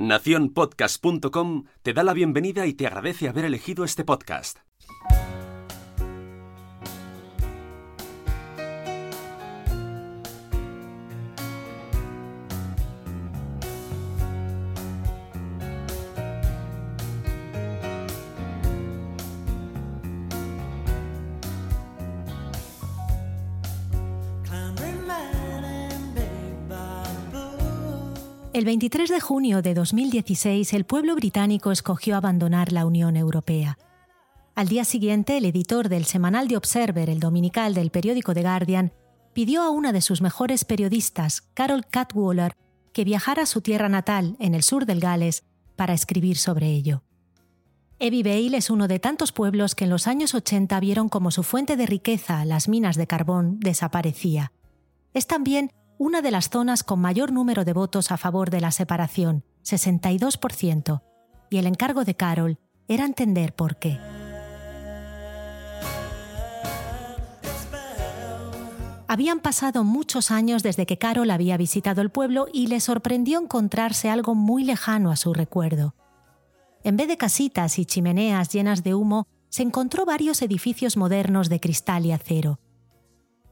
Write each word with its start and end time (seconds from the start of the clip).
Naciónpodcast.com 0.00 1.64
te 1.82 1.92
da 1.92 2.02
la 2.02 2.14
bienvenida 2.14 2.66
y 2.66 2.72
te 2.72 2.86
agradece 2.86 3.28
haber 3.28 3.44
elegido 3.44 3.84
este 3.84 4.02
podcast. 4.02 4.60
El 28.60 28.66
23 28.66 29.08
de 29.08 29.20
junio 29.20 29.62
de 29.62 29.72
2016 29.72 30.74
el 30.74 30.84
pueblo 30.84 31.14
británico 31.14 31.72
escogió 31.72 32.14
abandonar 32.14 32.72
la 32.72 32.84
Unión 32.84 33.16
Europea. 33.16 33.78
Al 34.54 34.68
día 34.68 34.84
siguiente, 34.84 35.38
el 35.38 35.46
editor 35.46 35.88
del 35.88 36.04
semanal 36.04 36.46
The 36.46 36.58
Observer, 36.58 37.08
el 37.08 37.20
dominical 37.20 37.72
del 37.72 37.90
periódico 37.90 38.34
The 38.34 38.42
Guardian, 38.42 38.92
pidió 39.32 39.62
a 39.62 39.70
una 39.70 39.92
de 39.92 40.02
sus 40.02 40.20
mejores 40.20 40.66
periodistas, 40.66 41.40
Carol 41.54 41.86
Cadwaller, 41.86 42.52
que 42.92 43.04
viajara 43.04 43.44
a 43.44 43.46
su 43.46 43.62
tierra 43.62 43.88
natal, 43.88 44.36
en 44.38 44.54
el 44.54 44.62
sur 44.62 44.84
del 44.84 45.00
Gales, 45.00 45.44
para 45.74 45.94
escribir 45.94 46.36
sobre 46.36 46.66
ello. 46.66 47.02
Vale 47.98 48.58
es 48.58 48.68
uno 48.68 48.88
de 48.88 48.98
tantos 48.98 49.32
pueblos 49.32 49.74
que 49.74 49.84
en 49.84 49.90
los 49.90 50.06
años 50.06 50.34
80 50.34 50.78
vieron 50.80 51.08
como 51.08 51.30
su 51.30 51.44
fuente 51.44 51.78
de 51.78 51.86
riqueza, 51.86 52.44
las 52.44 52.68
minas 52.68 52.96
de 52.96 53.06
carbón, 53.06 53.58
desaparecía. 53.58 54.52
Es 55.14 55.26
también 55.26 55.70
una 56.00 56.22
de 56.22 56.30
las 56.30 56.48
zonas 56.48 56.82
con 56.82 56.98
mayor 56.98 57.30
número 57.30 57.66
de 57.66 57.74
votos 57.74 58.10
a 58.10 58.16
favor 58.16 58.48
de 58.48 58.62
la 58.62 58.70
separación, 58.70 59.44
62%, 59.64 61.02
y 61.50 61.58
el 61.58 61.66
encargo 61.66 62.06
de 62.06 62.14
Carol 62.14 62.58
era 62.88 63.04
entender 63.04 63.54
por 63.54 63.76
qué. 63.76 63.98
Habían 69.08 69.40
pasado 69.40 69.84
muchos 69.84 70.30
años 70.30 70.62
desde 70.62 70.86
que 70.86 70.96
Carol 70.96 71.30
había 71.30 71.58
visitado 71.58 72.00
el 72.00 72.08
pueblo 72.08 72.46
y 72.50 72.68
le 72.68 72.80
sorprendió 72.80 73.38
encontrarse 73.38 74.08
algo 74.08 74.34
muy 74.34 74.64
lejano 74.64 75.10
a 75.10 75.16
su 75.16 75.34
recuerdo. 75.34 75.94
En 76.82 76.96
vez 76.96 77.08
de 77.08 77.18
casitas 77.18 77.78
y 77.78 77.84
chimeneas 77.84 78.48
llenas 78.48 78.82
de 78.82 78.94
humo, 78.94 79.26
se 79.50 79.64
encontró 79.64 80.06
varios 80.06 80.40
edificios 80.40 80.96
modernos 80.96 81.50
de 81.50 81.60
cristal 81.60 82.06
y 82.06 82.12
acero. 82.12 82.58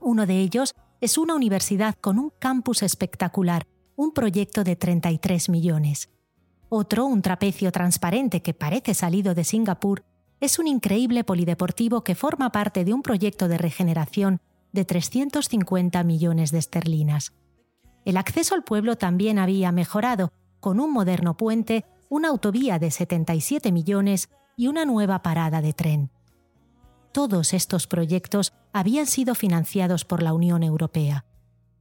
Uno 0.01 0.25
de 0.25 0.39
ellos 0.39 0.75
es 1.01 1.19
una 1.19 1.35
universidad 1.35 1.95
con 2.01 2.19
un 2.19 2.33
campus 2.39 2.83
espectacular, 2.83 3.67
un 3.97 4.13
proyecto 4.13 4.65
de 4.65 4.77
33 4.77 5.49
millones. 5.49 6.11
Otro, 6.69 7.07
un 7.07 7.23
trapecio 7.23 7.73
transparente 7.73 8.43
que 8.43 8.55
parece 8.55 8.95
salido 8.95 9.35
de 9.35 9.45
Singapur, 9.45 10.05
es 10.41 10.59
un 10.59 10.67
increíble 10.67 11.25
polideportivo 11.25 12.05
que 12.05 12.15
forma 12.15 12.53
parte 12.53 12.85
de 12.85 12.93
un 12.93 13.03
proyecto 13.03 13.49
de 13.49 13.59
regeneración 13.59 14.41
de 14.73 14.85
350 14.85 16.03
millones 16.05 16.53
de 16.53 16.59
esterlinas. 16.59 17.33
El 18.05 18.17
acceso 18.17 18.55
al 18.55 18.63
pueblo 18.63 18.97
también 18.97 19.39
había 19.39 19.73
mejorado, 19.73 20.33
con 20.61 20.81
un 20.81 20.93
moderno 20.93 21.37
puente, 21.37 21.85
una 22.09 22.29
autovía 22.29 22.79
de 22.79 22.91
77 22.91 23.73
millones 23.73 24.29
y 24.57 24.67
una 24.67 24.85
nueva 24.85 25.23
parada 25.23 25.61
de 25.61 25.73
tren. 25.73 26.11
Todos 27.12 27.55
estos 27.55 27.87
proyectos 27.87 28.53
habían 28.73 29.06
sido 29.06 29.34
financiados 29.34 30.05
por 30.05 30.23
la 30.23 30.33
Unión 30.33 30.62
Europea. 30.62 31.25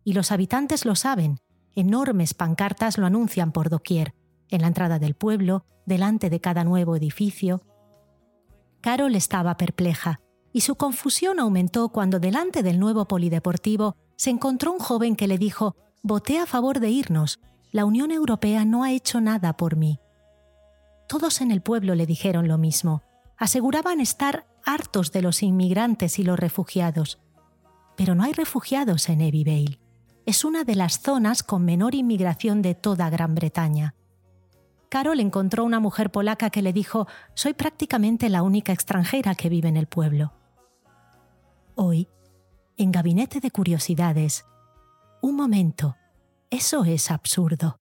Y 0.04 0.14
los 0.14 0.32
habitantes 0.32 0.86
lo 0.86 0.96
saben. 0.96 1.40
Enormes 1.76 2.34
pancartas 2.34 2.98
lo 2.98 3.06
anuncian 3.06 3.52
por 3.52 3.70
doquier, 3.70 4.14
en 4.50 4.62
la 4.62 4.68
entrada 4.68 5.00
del 5.00 5.14
pueblo, 5.14 5.66
delante 5.86 6.30
de 6.30 6.40
cada 6.40 6.64
nuevo 6.64 6.96
edificio. 6.96 7.62
Carol 8.82 9.16
estaba 9.16 9.58
perpleja, 9.58 10.20
y 10.54 10.62
su 10.62 10.76
confusión 10.76 11.40
aumentó 11.40 11.90
cuando 11.90 12.20
delante 12.20 12.64
del 12.64 12.80
nuevo 12.80 13.08
polideportivo 13.08 13.96
se 14.16 14.30
encontró 14.30 14.72
un 14.72 14.80
joven 14.80 15.16
que 15.16 15.28
le 15.28 15.38
dijo, 15.38 15.76
Voté 16.04 16.40
a 16.40 16.46
favor 16.46 16.80
de 16.80 16.90
irnos. 16.90 17.40
La 17.72 17.86
Unión 17.86 18.12
Europea 18.12 18.66
no 18.66 18.84
ha 18.84 18.92
hecho 18.92 19.20
nada 19.20 19.58
por 19.58 19.76
mí. 19.76 20.00
Todos 21.08 21.42
en 21.42 21.52
el 21.52 21.62
pueblo 21.62 21.96
le 21.96 22.06
dijeron 22.06 22.48
lo 22.48 22.58
mismo. 22.58 23.04
Aseguraban 23.38 24.00
estar 24.00 24.48
hartos 24.68 25.14
de 25.14 25.22
los 25.22 25.42
inmigrantes 25.42 26.20
y 26.20 26.24
los 26.24 26.38
refugiados. 26.38 27.20
Pero 27.96 28.14
no 28.14 28.24
hay 28.24 28.34
refugiados 28.34 29.10
en 29.10 29.20
Vale. 29.20 29.80
Es 30.26 30.44
una 30.44 30.66
de 30.66 30.76
las 30.76 31.00
zonas 31.00 31.42
con 31.42 31.64
menor 31.64 31.96
inmigración 31.96 32.62
de 32.62 32.76
toda 32.76 33.10
Gran 33.10 33.34
Bretaña. 33.34 33.96
Carol 34.90 35.22
encontró 35.22 35.64
una 35.64 35.80
mujer 35.80 36.12
polaca 36.12 36.50
que 36.50 36.62
le 36.62 36.74
dijo, 36.74 37.08
soy 37.34 37.54
prácticamente 37.54 38.30
la 38.30 38.44
única 38.44 38.74
extranjera 38.74 39.36
que 39.36 39.50
vive 39.50 39.70
en 39.70 39.78
el 39.78 39.88
pueblo. 39.88 40.34
Hoy, 41.76 42.10
en 42.76 42.92
Gabinete 42.92 43.40
de 43.40 43.52
Curiosidades, 43.52 44.46
un 45.22 45.36
momento, 45.36 45.96
eso 46.50 46.84
es 46.84 47.10
absurdo. 47.10 47.80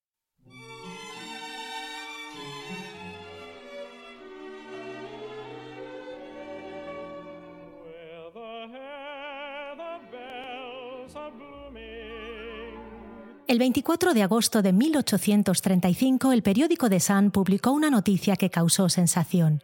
El 13.49 13.61
24 13.61 14.13
de 14.13 14.25
agosto 14.25 14.61
de 14.61 14.73
1835, 14.73 16.33
el 16.33 16.43
periódico 16.43 16.91
The 16.91 16.99
Sun 16.99 17.31
publicó 17.31 17.71
una 17.71 17.91
noticia 17.91 18.35
que 18.35 18.51
causó 18.51 18.89
sensación. 18.89 19.63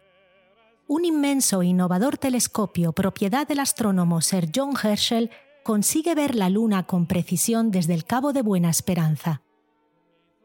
Un 0.87 1.03
inmenso 1.03 1.61
e 1.61 1.65
innovador 1.65 2.17
telescopio 2.17 2.93
propiedad 2.93 3.45
del 3.45 3.59
astrónomo 3.59 4.21
Sir 4.21 4.49
John 4.55 4.71
Herschel 4.81 5.31
consigue 5.63 6.15
ver 6.15 6.35
la 6.35 6.49
Luna 6.49 6.83
con 6.83 7.07
precisión 7.07 7.71
desde 7.71 7.93
el 7.93 8.05
Cabo 8.05 8.31
de 8.31 8.41
Buena 8.41 8.69
Esperanza. 8.69 9.41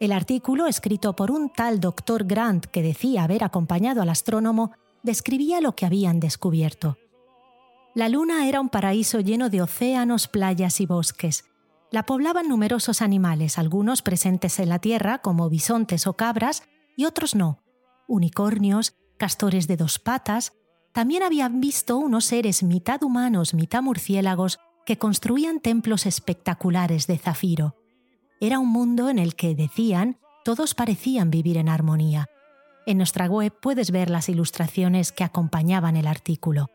El 0.01 0.11
artículo, 0.11 0.67
escrito 0.67 1.15
por 1.15 1.31
un 1.31 1.49
tal 1.49 1.79
Dr. 1.79 2.25
Grant 2.25 2.67
que 2.67 2.83
decía 2.83 3.23
haber 3.23 3.45
acompañado 3.45 4.03
al 4.03 4.09
astrónomo, 4.09 4.73
describía 5.05 5.61
lo 5.61 5.77
que 5.77 5.87
habían 5.87 6.19
descubierto. 6.19 6.99
La 7.95 8.09
Luna 8.09 8.49
era 8.49 8.61
un 8.61 8.69
paraíso 8.69 9.21
lleno 9.21 9.49
de 9.49 9.63
océanos, 9.63 10.27
playas 10.27 10.81
y 10.81 10.87
bosques, 10.87 11.45
la 11.91 12.05
poblaban 12.05 12.49
numerosos 12.49 13.03
animales, 13.03 13.59
algunos 13.59 14.03
presentes 14.03 14.59
en 14.59 14.69
la 14.69 14.79
tierra, 14.79 15.19
como 15.19 15.49
bisontes 15.49 16.07
o 16.07 16.15
cabras, 16.15 16.63
y 16.97 17.05
otros 17.05 17.35
no. 17.35 17.63
Unicornios, 18.07 18.95
castores 19.17 19.67
de 19.67 19.77
dos 19.77 19.99
patas. 19.99 20.53
También 20.93 21.23
habían 21.23 21.61
visto 21.61 21.97
unos 21.99 22.25
seres 22.25 22.63
mitad 22.63 23.03
humanos, 23.03 23.55
mitad 23.55 23.83
murciélagos, 23.83 24.59
que 24.85 24.99
construían 24.99 25.61
templos 25.61 26.07
espectaculares 26.07 27.07
de 27.07 27.19
zafiro. 27.19 27.77
Era 28.41 28.59
un 28.59 28.69
mundo 28.69 29.11
en 29.11 29.19
el 29.19 29.35
que, 29.35 29.55
decían, 29.55 30.19
todos 30.45 30.75
parecían 30.75 31.31
vivir 31.31 31.57
en 31.59 31.69
armonía. 31.69 32.27
En 32.87 32.97
nuestra 32.97 33.27
web 33.27 33.53
puedes 33.61 33.91
ver 33.91 34.09
las 34.09 34.31
ilustraciones 34.31 35.13
que 35.13 35.25
acompañaban 35.25 35.97
el 35.97 36.07
artículo. 36.07 36.71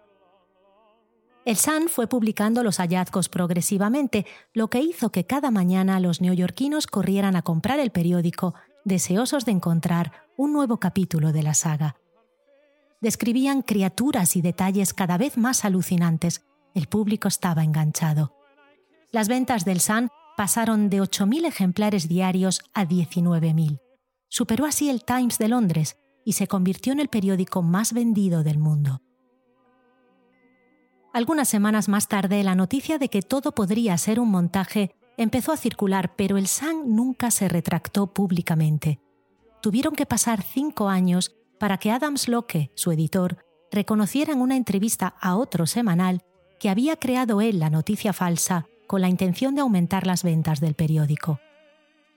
El 1.45 1.57
Sun 1.57 1.89
fue 1.89 2.07
publicando 2.07 2.63
los 2.63 2.77
hallazgos 2.77 3.27
progresivamente, 3.27 4.25
lo 4.53 4.69
que 4.69 4.79
hizo 4.79 5.11
que 5.11 5.25
cada 5.25 5.51
mañana 5.51 5.99
los 5.99 6.21
neoyorquinos 6.21 6.87
corrieran 6.87 7.35
a 7.35 7.41
comprar 7.41 7.79
el 7.79 7.91
periódico, 7.91 8.53
deseosos 8.85 9.43
de 9.43 9.51
encontrar 9.51 10.13
un 10.37 10.53
nuevo 10.53 10.77
capítulo 10.77 11.33
de 11.33 11.43
la 11.43 11.53
saga. 11.53 11.97
Describían 13.01 13.61
criaturas 13.61 14.37
y 14.37 14.41
detalles 14.41 14.93
cada 14.93 15.17
vez 15.17 15.37
más 15.37 15.65
alucinantes. 15.65 16.45
El 16.73 16.87
público 16.87 17.27
estaba 17.27 17.65
enganchado. 17.65 18.33
Las 19.11 19.27
ventas 19.27 19.65
del 19.65 19.81
Sun 19.81 20.07
pasaron 20.37 20.89
de 20.89 21.01
8.000 21.01 21.45
ejemplares 21.45 22.07
diarios 22.07 22.61
a 22.73 22.85
19.000. 22.85 23.81
Superó 24.29 24.65
así 24.65 24.89
el 24.89 25.03
Times 25.03 25.37
de 25.37 25.49
Londres 25.49 25.97
y 26.23 26.33
se 26.33 26.47
convirtió 26.47 26.93
en 26.93 27.01
el 27.01 27.09
periódico 27.09 27.61
más 27.61 27.91
vendido 27.91 28.43
del 28.43 28.59
mundo. 28.59 29.01
Algunas 31.13 31.47
semanas 31.47 31.89
más 31.89 32.07
tarde, 32.07 32.43
la 32.43 32.55
noticia 32.55 32.97
de 32.97 33.07
que 33.07 33.21
todo 33.21 33.51
podría 33.51 33.95
ser 33.99 34.19
un 34.19 34.31
montaje 34.31 34.95
empezó 35.15 35.51
a 35.51 35.57
circular, 35.57 36.15
pero 36.15 36.37
el 36.37 36.47
Sun 36.47 36.95
nunca 36.95 37.29
se 37.29 37.47
retractó 37.47 38.07
públicamente. 38.07 38.99
Tuvieron 39.61 39.93
que 39.93 40.07
pasar 40.07 40.41
cinco 40.41 40.89
años 40.89 41.35
para 41.59 41.77
que 41.77 41.91
Adams 41.91 42.27
Locke, 42.27 42.71
su 42.73 42.91
editor, 42.91 43.37
reconociera 43.71 44.33
en 44.33 44.41
una 44.41 44.57
entrevista 44.57 45.15
a 45.21 45.35
otro 45.35 45.67
semanal 45.67 46.23
que 46.59 46.69
había 46.69 46.95
creado 46.95 47.41
él 47.41 47.59
la 47.59 47.69
noticia 47.69 48.11
falsa 48.11 48.65
con 48.87 49.01
la 49.01 49.07
intención 49.07 49.53
de 49.53 49.61
aumentar 49.61 50.07
las 50.07 50.23
ventas 50.23 50.61
del 50.61 50.73
periódico. 50.73 51.39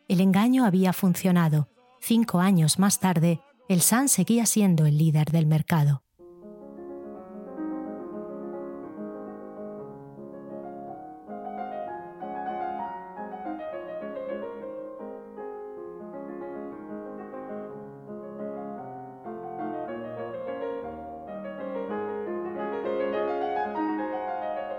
El 0.08 0.22
engaño 0.22 0.64
había 0.64 0.94
funcionado. 0.94 1.68
Cinco 2.00 2.40
años 2.40 2.78
más 2.78 2.98
tarde, 2.98 3.42
el 3.68 3.82
Sun 3.82 4.08
seguía 4.08 4.46
siendo 4.46 4.86
el 4.86 4.96
líder 4.96 5.32
del 5.32 5.46
mercado. 5.46 6.05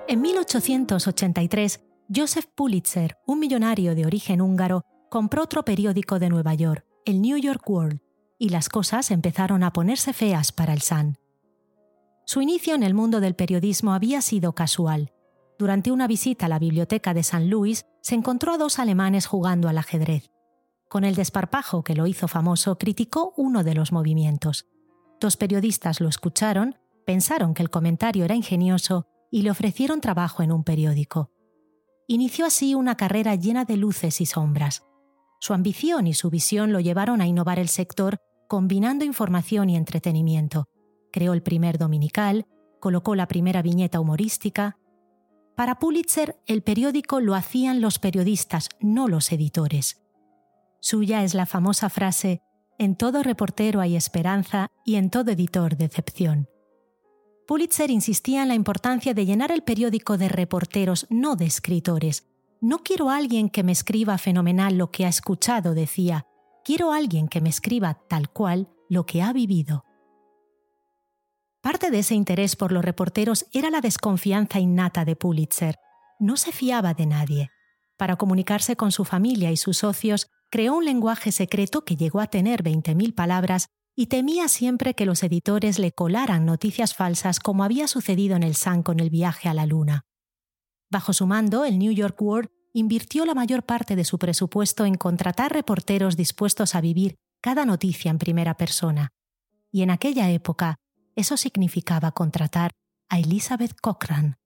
En 0.10 0.22
1883, 0.22 1.82
Joseph 2.16 2.46
Pulitzer, 2.56 3.18
un 3.26 3.40
millonario 3.40 3.94
de 3.94 4.06
origen 4.06 4.40
húngaro, 4.40 4.86
compró 5.10 5.44
otro 5.44 5.66
periódico 5.66 6.18
de 6.18 6.30
Nueva 6.30 6.54
York, 6.54 6.86
el 7.04 7.22
New 7.22 7.36
York 7.38 7.70
World, 7.70 8.00
y 8.40 8.48
las 8.48 8.70
cosas 8.70 9.12
empezaron 9.12 9.64
a 9.64 9.74
ponerse 9.74 10.14
feas 10.14 10.54
para 10.54 10.72
el 10.72 10.82
Sun. 10.82 11.18
Su 12.26 12.42
inicio 12.42 12.74
en 12.74 12.84
el 12.84 12.94
mundo 12.94 13.20
del 13.20 13.36
periodismo 13.36 13.94
había 13.94 14.22
sido 14.22 14.54
casual. 14.54 15.12
Durante 15.60 15.92
una 15.92 16.08
visita 16.08 16.46
a 16.46 16.50
la 16.50 16.60
biblioteca 16.60 17.14
de 17.14 17.24
San 17.24 17.50
Luis, 17.50 17.86
se 18.02 18.16
encontró 18.16 18.54
a 18.54 18.58
dos 18.58 18.80
alemanes 18.80 19.26
jugando 19.26 19.68
al 19.68 19.78
ajedrez. 19.78 20.32
Con 20.88 21.04
el 21.04 21.16
desparpajo 21.16 21.84
que 21.84 21.96
lo 21.96 22.08
hizo 22.08 22.30
famoso, 22.30 22.78
criticó 22.78 23.34
uno 23.36 23.66
de 23.66 23.76
los 23.76 23.92
movimientos. 23.92 24.68
Dos 25.20 25.36
periodistas 25.36 26.00
lo 26.00 26.08
escucharon, 26.08 26.78
pensaron 27.06 27.54
que 27.54 27.62
el 27.62 27.70
comentario 27.70 28.24
era 28.24 28.36
ingenioso 28.36 29.06
y 29.32 29.42
le 29.42 29.52
ofrecieron 29.52 30.02
trabajo 30.02 30.44
en 30.44 30.52
un 30.52 30.64
periódico. 30.64 31.32
Inició 32.08 32.46
así 32.46 32.76
una 32.76 32.96
carrera 32.96 33.36
llena 33.36 33.66
de 33.66 33.78
luces 33.78 34.22
y 34.22 34.26
sombras. 34.26 34.84
Su 35.40 35.54
ambición 35.54 36.08
y 36.08 36.14
su 36.14 36.30
visión 36.30 36.72
lo 36.72 36.80
llevaron 36.80 37.22
a 37.22 37.28
innovar 37.28 37.60
el 37.60 37.68
sector 37.68 38.20
combinando 38.48 39.06
información 39.06 39.70
y 39.70 39.76
entretenimiento. 39.76 40.70
Creó 41.12 41.34
el 41.34 41.44
primer 41.44 41.78
dominical, 41.78 42.46
colocó 42.80 43.16
la 43.16 43.28
primera 43.28 43.62
viñeta 43.62 44.00
humorística. 44.00 44.78
Para 45.56 45.80
Pulitzer, 45.80 46.40
el 46.46 46.64
periódico 46.64 47.20
lo 47.20 47.36
hacían 47.36 47.82
los 47.82 48.00
periodistas, 48.00 48.70
no 48.80 49.08
los 49.08 49.32
editores. 49.32 50.02
Suya 50.80 51.24
es 51.24 51.34
la 51.34 51.46
famosa 51.46 51.90
frase, 51.90 52.42
en 52.78 52.96
todo 52.96 53.24
reportero 53.24 53.82
hay 53.82 53.96
esperanza 53.96 54.68
y 54.86 54.96
en 54.96 55.10
todo 55.10 55.32
editor 55.32 55.76
decepción. 55.78 56.48
Pulitzer 57.48 57.90
insistía 57.92 58.42
en 58.42 58.50
la 58.50 58.56
importancia 58.56 59.14
de 59.14 59.26
llenar 59.26 59.54
el 59.54 59.64
periódico 59.64 60.18
de 60.18 60.28
reporteros, 60.28 61.08
no 61.10 61.38
de 61.38 61.46
escritores. 61.46 62.28
No 62.60 62.80
quiero 62.80 63.10
a 63.10 63.16
alguien 63.16 63.50
que 63.50 63.64
me 63.64 63.72
escriba 63.72 64.18
fenomenal 64.18 64.78
lo 64.78 64.92
que 64.92 65.06
ha 65.06 65.08
escuchado, 65.08 65.74
decía. 65.74 66.26
Quiero 66.66 66.92
a 66.92 66.98
alguien 66.98 67.30
que 67.30 67.40
me 67.40 67.48
escriba 67.48 67.94
tal 68.10 68.30
cual 68.30 68.68
lo 68.90 69.06
que 69.06 69.22
ha 69.22 69.32
vivido. 69.32 69.86
Parte 71.62 71.90
de 71.90 72.00
ese 72.00 72.16
interés 72.16 72.58
por 72.58 72.74
los 72.74 72.84
reporteros 72.84 73.46
era 73.54 73.70
la 73.70 73.80
desconfianza 73.80 74.60
innata 74.60 75.06
de 75.06 75.16
Pulitzer. 75.16 75.78
No 76.20 76.36
se 76.36 76.52
fiaba 76.52 76.94
de 76.94 77.06
nadie. 77.06 77.50
Para 77.96 78.18
comunicarse 78.18 78.76
con 78.76 78.92
su 78.92 79.06
familia 79.06 79.52
y 79.52 79.58
sus 79.58 79.78
socios, 79.78 80.28
creó 80.52 80.76
un 80.76 80.84
lenguaje 80.84 81.32
secreto 81.32 81.86
que 81.86 81.96
llegó 81.96 82.20
a 82.20 82.28
tener 82.28 82.62
20.000 82.62 83.16
palabras 83.16 83.70
y 84.00 84.06
temía 84.06 84.48
siempre 84.48 84.94
que 84.94 85.08
los 85.08 85.24
editores 85.24 85.80
le 85.80 85.92
colaran 85.92 86.46
noticias 86.46 86.94
falsas 86.94 87.40
como 87.40 87.64
había 87.64 87.88
sucedido 87.88 88.36
en 88.36 88.44
el 88.44 88.56
Sun 88.56 88.84
con 88.84 89.00
el 89.00 89.10
viaje 89.10 89.50
a 89.50 89.56
la 89.56 89.66
Luna. 89.66 90.06
Bajo 90.92 91.14
su 91.14 91.26
mando, 91.26 91.66
el 91.66 91.80
New 91.80 91.92
York 91.92 92.22
World 92.22 92.50
invirtió 92.74 93.26
la 93.26 93.34
mayor 93.34 93.64
parte 93.64 93.96
de 93.96 94.06
su 94.06 94.20
presupuesto 94.20 94.86
en 94.86 94.96
contratar 94.96 95.52
reporteros 95.52 96.16
dispuestos 96.16 96.76
a 96.76 96.82
vivir 96.82 97.16
cada 97.42 97.66
noticia 97.66 98.12
en 98.12 98.20
primera 98.20 98.56
persona. 98.56 99.10
Y 99.72 99.82
en 99.82 99.90
aquella 99.90 100.30
época, 100.30 100.76
eso 101.16 101.36
significaba 101.36 102.12
contratar 102.12 102.74
a 103.10 103.18
Elizabeth 103.18 103.74
Cochran, 103.82 104.38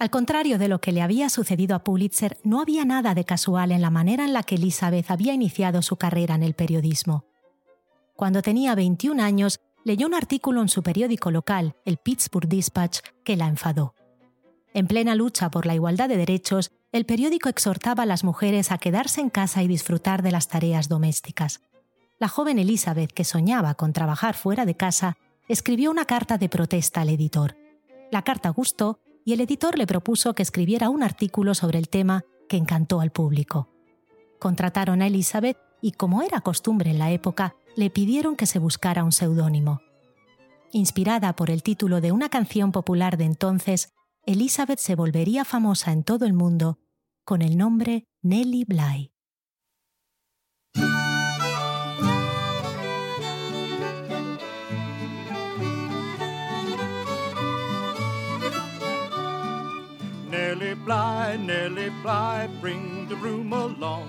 Al 0.00 0.08
contrario 0.08 0.56
de 0.56 0.68
lo 0.68 0.80
que 0.80 0.92
le 0.92 1.02
había 1.02 1.28
sucedido 1.28 1.76
a 1.76 1.84
Pulitzer, 1.84 2.38
no 2.42 2.62
había 2.62 2.86
nada 2.86 3.14
de 3.14 3.26
casual 3.26 3.70
en 3.70 3.82
la 3.82 3.90
manera 3.90 4.24
en 4.24 4.32
la 4.32 4.42
que 4.42 4.54
Elizabeth 4.54 5.10
había 5.10 5.34
iniciado 5.34 5.82
su 5.82 5.96
carrera 5.96 6.34
en 6.34 6.42
el 6.42 6.54
periodismo. 6.54 7.26
Cuando 8.16 8.40
tenía 8.40 8.74
21 8.74 9.22
años, 9.22 9.60
leyó 9.84 10.06
un 10.06 10.14
artículo 10.14 10.62
en 10.62 10.70
su 10.70 10.82
periódico 10.82 11.30
local, 11.30 11.76
el 11.84 11.98
Pittsburgh 11.98 12.48
Dispatch, 12.48 13.00
que 13.24 13.36
la 13.36 13.46
enfadó. 13.46 13.94
En 14.72 14.86
plena 14.86 15.14
lucha 15.14 15.50
por 15.50 15.66
la 15.66 15.74
igualdad 15.74 16.08
de 16.08 16.16
derechos, 16.16 16.70
el 16.92 17.04
periódico 17.04 17.50
exhortaba 17.50 18.04
a 18.04 18.06
las 18.06 18.24
mujeres 18.24 18.72
a 18.72 18.78
quedarse 18.78 19.20
en 19.20 19.28
casa 19.28 19.62
y 19.62 19.68
disfrutar 19.68 20.22
de 20.22 20.30
las 20.30 20.48
tareas 20.48 20.88
domésticas. 20.88 21.60
La 22.18 22.28
joven 22.28 22.58
Elizabeth, 22.58 23.12
que 23.12 23.24
soñaba 23.24 23.74
con 23.74 23.92
trabajar 23.92 24.34
fuera 24.34 24.64
de 24.64 24.78
casa, 24.78 25.18
escribió 25.46 25.90
una 25.90 26.06
carta 26.06 26.38
de 26.38 26.48
protesta 26.48 27.02
al 27.02 27.10
editor. 27.10 27.54
La 28.10 28.22
carta 28.22 28.48
gustó 28.48 28.98
el 29.32 29.40
editor 29.40 29.78
le 29.78 29.86
propuso 29.86 30.34
que 30.34 30.42
escribiera 30.42 30.88
un 30.88 31.02
artículo 31.02 31.54
sobre 31.54 31.78
el 31.78 31.88
tema 31.88 32.24
que 32.48 32.56
encantó 32.56 33.00
al 33.00 33.10
público. 33.10 33.68
Contrataron 34.38 35.02
a 35.02 35.06
Elizabeth 35.06 35.58
y, 35.82 35.92
como 35.92 36.22
era 36.22 36.40
costumbre 36.40 36.90
en 36.90 36.98
la 36.98 37.10
época, 37.10 37.54
le 37.76 37.90
pidieron 37.90 38.36
que 38.36 38.46
se 38.46 38.58
buscara 38.58 39.04
un 39.04 39.12
seudónimo. 39.12 39.80
Inspirada 40.72 41.34
por 41.34 41.50
el 41.50 41.62
título 41.62 42.00
de 42.00 42.12
una 42.12 42.28
canción 42.28 42.72
popular 42.72 43.16
de 43.16 43.24
entonces, 43.24 43.92
Elizabeth 44.24 44.78
se 44.78 44.94
volvería 44.94 45.44
famosa 45.44 45.92
en 45.92 46.04
todo 46.04 46.26
el 46.26 46.32
mundo 46.32 46.78
con 47.24 47.42
el 47.42 47.56
nombre 47.56 48.04
Nellie 48.22 48.64
Bly. 48.64 49.12
Nellie 60.70 60.84
Bly, 60.84 61.38
Nellie 61.46 61.90
Bly, 62.02 62.48
bring 62.60 63.08
the 63.08 63.16
broom 63.16 63.52
along. 63.52 64.06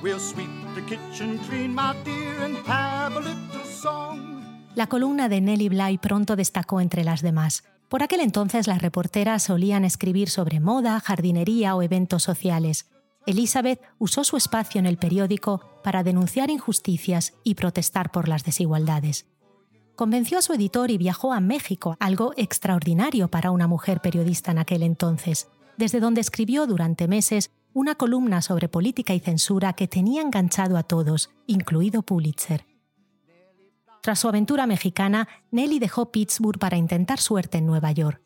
We'll 0.00 0.20
sweep 0.20 0.48
the 0.76 0.82
kitchen 0.82 1.38
clean, 1.48 1.74
my 1.74 1.96
dear, 2.04 2.44
and 2.44 2.56
have 2.64 3.16
a 3.16 3.20
little 3.20 3.64
song. 3.64 4.70
La 4.76 4.86
columna 4.86 5.28
de 5.28 5.40
Nellie 5.40 5.68
Bly 5.68 5.98
pronto 5.98 6.36
destacó 6.36 6.80
entre 6.80 7.02
las 7.02 7.22
demás. 7.22 7.64
Por 7.88 8.04
aquel 8.04 8.20
entonces 8.20 8.68
las 8.68 8.82
reporteras 8.82 9.42
solían 9.42 9.84
escribir 9.84 10.28
sobre 10.28 10.60
moda, 10.60 11.00
jardinería 11.00 11.74
o 11.74 11.82
eventos 11.82 12.22
sociales. 12.22 12.86
Elizabeth 13.26 13.80
usó 13.98 14.22
su 14.22 14.36
espacio 14.36 14.78
en 14.78 14.86
el 14.86 14.98
periódico 14.98 15.60
para 15.82 16.04
denunciar 16.04 16.50
injusticias 16.50 17.34
y 17.42 17.56
protestar 17.56 18.12
por 18.12 18.28
las 18.28 18.44
desigualdades. 18.44 19.26
Convenció 19.96 20.38
a 20.38 20.42
su 20.42 20.52
editor 20.52 20.92
y 20.92 20.98
viajó 20.98 21.32
a 21.32 21.40
México, 21.40 21.96
algo 21.98 22.32
extraordinario 22.36 23.26
para 23.26 23.50
una 23.50 23.66
mujer 23.66 24.00
periodista 24.00 24.52
en 24.52 24.58
aquel 24.58 24.84
entonces 24.84 25.48
desde 25.76 26.00
donde 26.00 26.20
escribió 26.20 26.66
durante 26.66 27.08
meses 27.08 27.50
una 27.72 27.94
columna 27.94 28.40
sobre 28.40 28.68
política 28.68 29.14
y 29.14 29.20
censura 29.20 29.74
que 29.74 29.86
tenía 29.86 30.22
enganchado 30.22 30.76
a 30.78 30.82
todos, 30.82 31.30
incluido 31.46 32.02
Pulitzer. 32.02 32.64
Tras 34.02 34.20
su 34.20 34.28
aventura 34.28 34.66
mexicana, 34.66 35.28
Nelly 35.50 35.78
dejó 35.78 36.12
Pittsburgh 36.12 36.58
para 36.58 36.76
intentar 36.76 37.18
suerte 37.18 37.58
en 37.58 37.66
Nueva 37.66 37.92
York. 37.92 38.22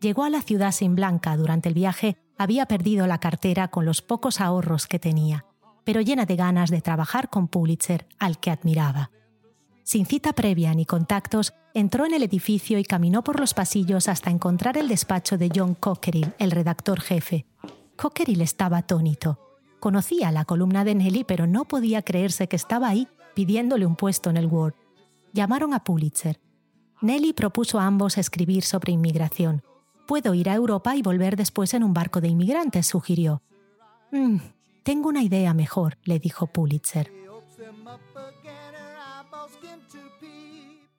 Llegó 0.00 0.24
a 0.24 0.30
la 0.30 0.42
ciudad 0.42 0.72
sin 0.72 0.96
blanca 0.96 1.36
durante 1.36 1.68
el 1.68 1.74
viaje, 1.74 2.16
había 2.38 2.66
perdido 2.66 3.06
la 3.06 3.18
cartera 3.18 3.68
con 3.68 3.84
los 3.84 4.00
pocos 4.00 4.40
ahorros 4.40 4.86
que 4.86 4.98
tenía, 4.98 5.44
pero 5.84 6.00
llena 6.00 6.24
de 6.24 6.36
ganas 6.36 6.70
de 6.70 6.80
trabajar 6.80 7.28
con 7.28 7.48
Pulitzer, 7.48 8.08
al 8.18 8.40
que 8.40 8.50
admiraba. 8.50 9.10
Sin 9.84 10.06
cita 10.06 10.32
previa 10.32 10.72
ni 10.72 10.86
contactos, 10.86 11.52
entró 11.74 12.06
en 12.06 12.14
el 12.14 12.22
edificio 12.22 12.78
y 12.78 12.84
caminó 12.84 13.22
por 13.22 13.38
los 13.38 13.54
pasillos 13.54 14.08
hasta 14.08 14.30
encontrar 14.30 14.76
el 14.76 14.88
despacho 14.88 15.38
de 15.38 15.50
John 15.54 15.74
Cockerill, 15.74 16.34
el 16.38 16.50
redactor 16.50 17.00
jefe. 17.00 17.46
Cockerill 17.96 18.40
estaba 18.40 18.78
atónito. 18.78 19.38
Conocía 19.78 20.30
la 20.32 20.44
columna 20.44 20.84
de 20.84 20.94
Nelly, 20.94 21.24
pero 21.24 21.46
no 21.46 21.64
podía 21.64 22.02
creerse 22.02 22.48
que 22.48 22.56
estaba 22.56 22.88
ahí 22.88 23.08
pidiéndole 23.34 23.86
un 23.86 23.96
puesto 23.96 24.30
en 24.30 24.36
el 24.36 24.46
Word. 24.46 24.74
Llamaron 25.32 25.74
a 25.74 25.84
Pulitzer. 25.84 26.40
Nelly 27.00 27.32
propuso 27.32 27.78
a 27.80 27.86
ambos 27.86 28.18
escribir 28.18 28.62
sobre 28.62 28.92
inmigración. 28.92 29.62
Puedo 30.06 30.34
ir 30.34 30.50
a 30.50 30.54
Europa 30.54 30.96
y 30.96 31.02
volver 31.02 31.36
después 31.36 31.72
en 31.72 31.84
un 31.84 31.94
barco 31.94 32.20
de 32.20 32.28
inmigrantes, 32.28 32.86
sugirió. 32.86 33.42
Mm, 34.10 34.38
tengo 34.82 35.08
una 35.08 35.22
idea 35.22 35.54
mejor, 35.54 35.98
le 36.04 36.18
dijo 36.18 36.48
Pulitzer. 36.48 37.19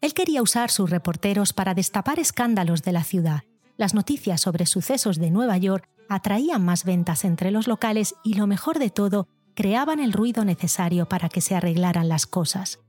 Él 0.02 0.16
quería 0.16 0.42
usar 0.42 0.72
sus 0.72 0.90
reporteros 0.90 1.54
para 1.54 1.76
destapar 1.76 2.20
escándalos 2.20 2.82
de 2.82 2.92
la 2.92 3.04
ciudad. 3.04 3.44
Las 3.78 3.94
noticias 3.94 4.42
sobre 4.42 4.66
sucesos 4.66 5.18
de 5.18 5.30
Nueva 5.30 5.58
York 5.58 5.88
atraían 6.10 6.66
más 6.66 6.84
ventas 6.84 7.24
entre 7.24 7.52
los 7.52 7.68
locales 7.68 8.16
y 8.24 8.34
lo 8.34 8.48
mejor 8.48 8.80
de 8.80 8.90
todo, 8.90 9.28
creaban 9.54 10.00
el 10.00 10.12
ruido 10.12 10.44
necesario 10.44 11.08
para 11.08 11.30
que 11.30 11.42
se 11.42 11.56
arreglaran 11.56 12.10
las 12.10 12.26
cosas. 12.26 12.80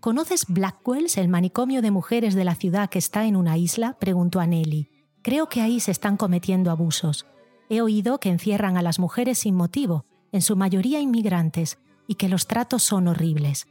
¿Conoces 0.00 0.46
Blackwells, 0.48 1.16
el 1.16 1.28
manicomio 1.28 1.80
de 1.80 1.90
mujeres 1.90 2.34
de 2.34 2.44
la 2.44 2.56
ciudad 2.56 2.90
que 2.90 2.98
está 2.98 3.24
en 3.24 3.36
una 3.36 3.56
isla? 3.56 3.96
preguntó 3.98 4.40
a 4.40 4.46
Nelly. 4.46 4.90
Creo 5.22 5.48
que 5.48 5.62
ahí 5.62 5.80
se 5.80 5.90
están 5.90 6.16
cometiendo 6.16 6.70
abusos. 6.70 7.26
He 7.70 7.80
oído 7.80 8.18
que 8.18 8.28
encierran 8.28 8.76
a 8.76 8.82
las 8.82 8.98
mujeres 8.98 9.38
sin 9.38 9.54
motivo, 9.54 10.04
en 10.32 10.42
su 10.42 10.56
mayoría 10.56 11.00
inmigrantes, 11.00 11.78
y 12.06 12.16
que 12.16 12.28
los 12.28 12.46
tratos 12.46 12.82
son 12.82 13.08
horribles. 13.08 13.66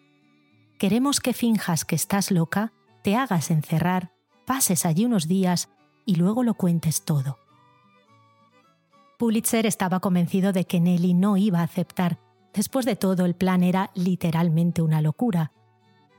Queremos 0.78 1.20
que 1.20 1.34
finjas 1.34 1.86
que 1.86 1.96
estás 1.96 2.32
loca, 2.32 2.74
te 3.04 3.16
hagas 3.16 3.52
encerrar, 3.52 4.12
pases 4.46 4.86
allí 4.86 5.06
unos 5.06 5.28
días 5.28 5.70
y 6.06 6.16
luego 6.16 6.44
lo 6.44 6.56
cuentes 6.56 7.04
todo. 7.04 7.38
Pulitzer 9.18 9.66
estaba 9.66 10.00
convencido 10.00 10.52
de 10.52 10.66
que 10.66 10.80
Nelly 10.80 11.14
no 11.14 11.38
iba 11.38 11.60
a 11.60 11.64
aceptar. 11.64 12.20
Después 12.54 12.86
de 12.86 12.96
todo, 12.96 13.26
el 13.26 13.36
plan 13.36 13.64
era 13.64 13.92
literalmente 13.96 14.82
una 14.82 15.02
locura. 15.02 15.52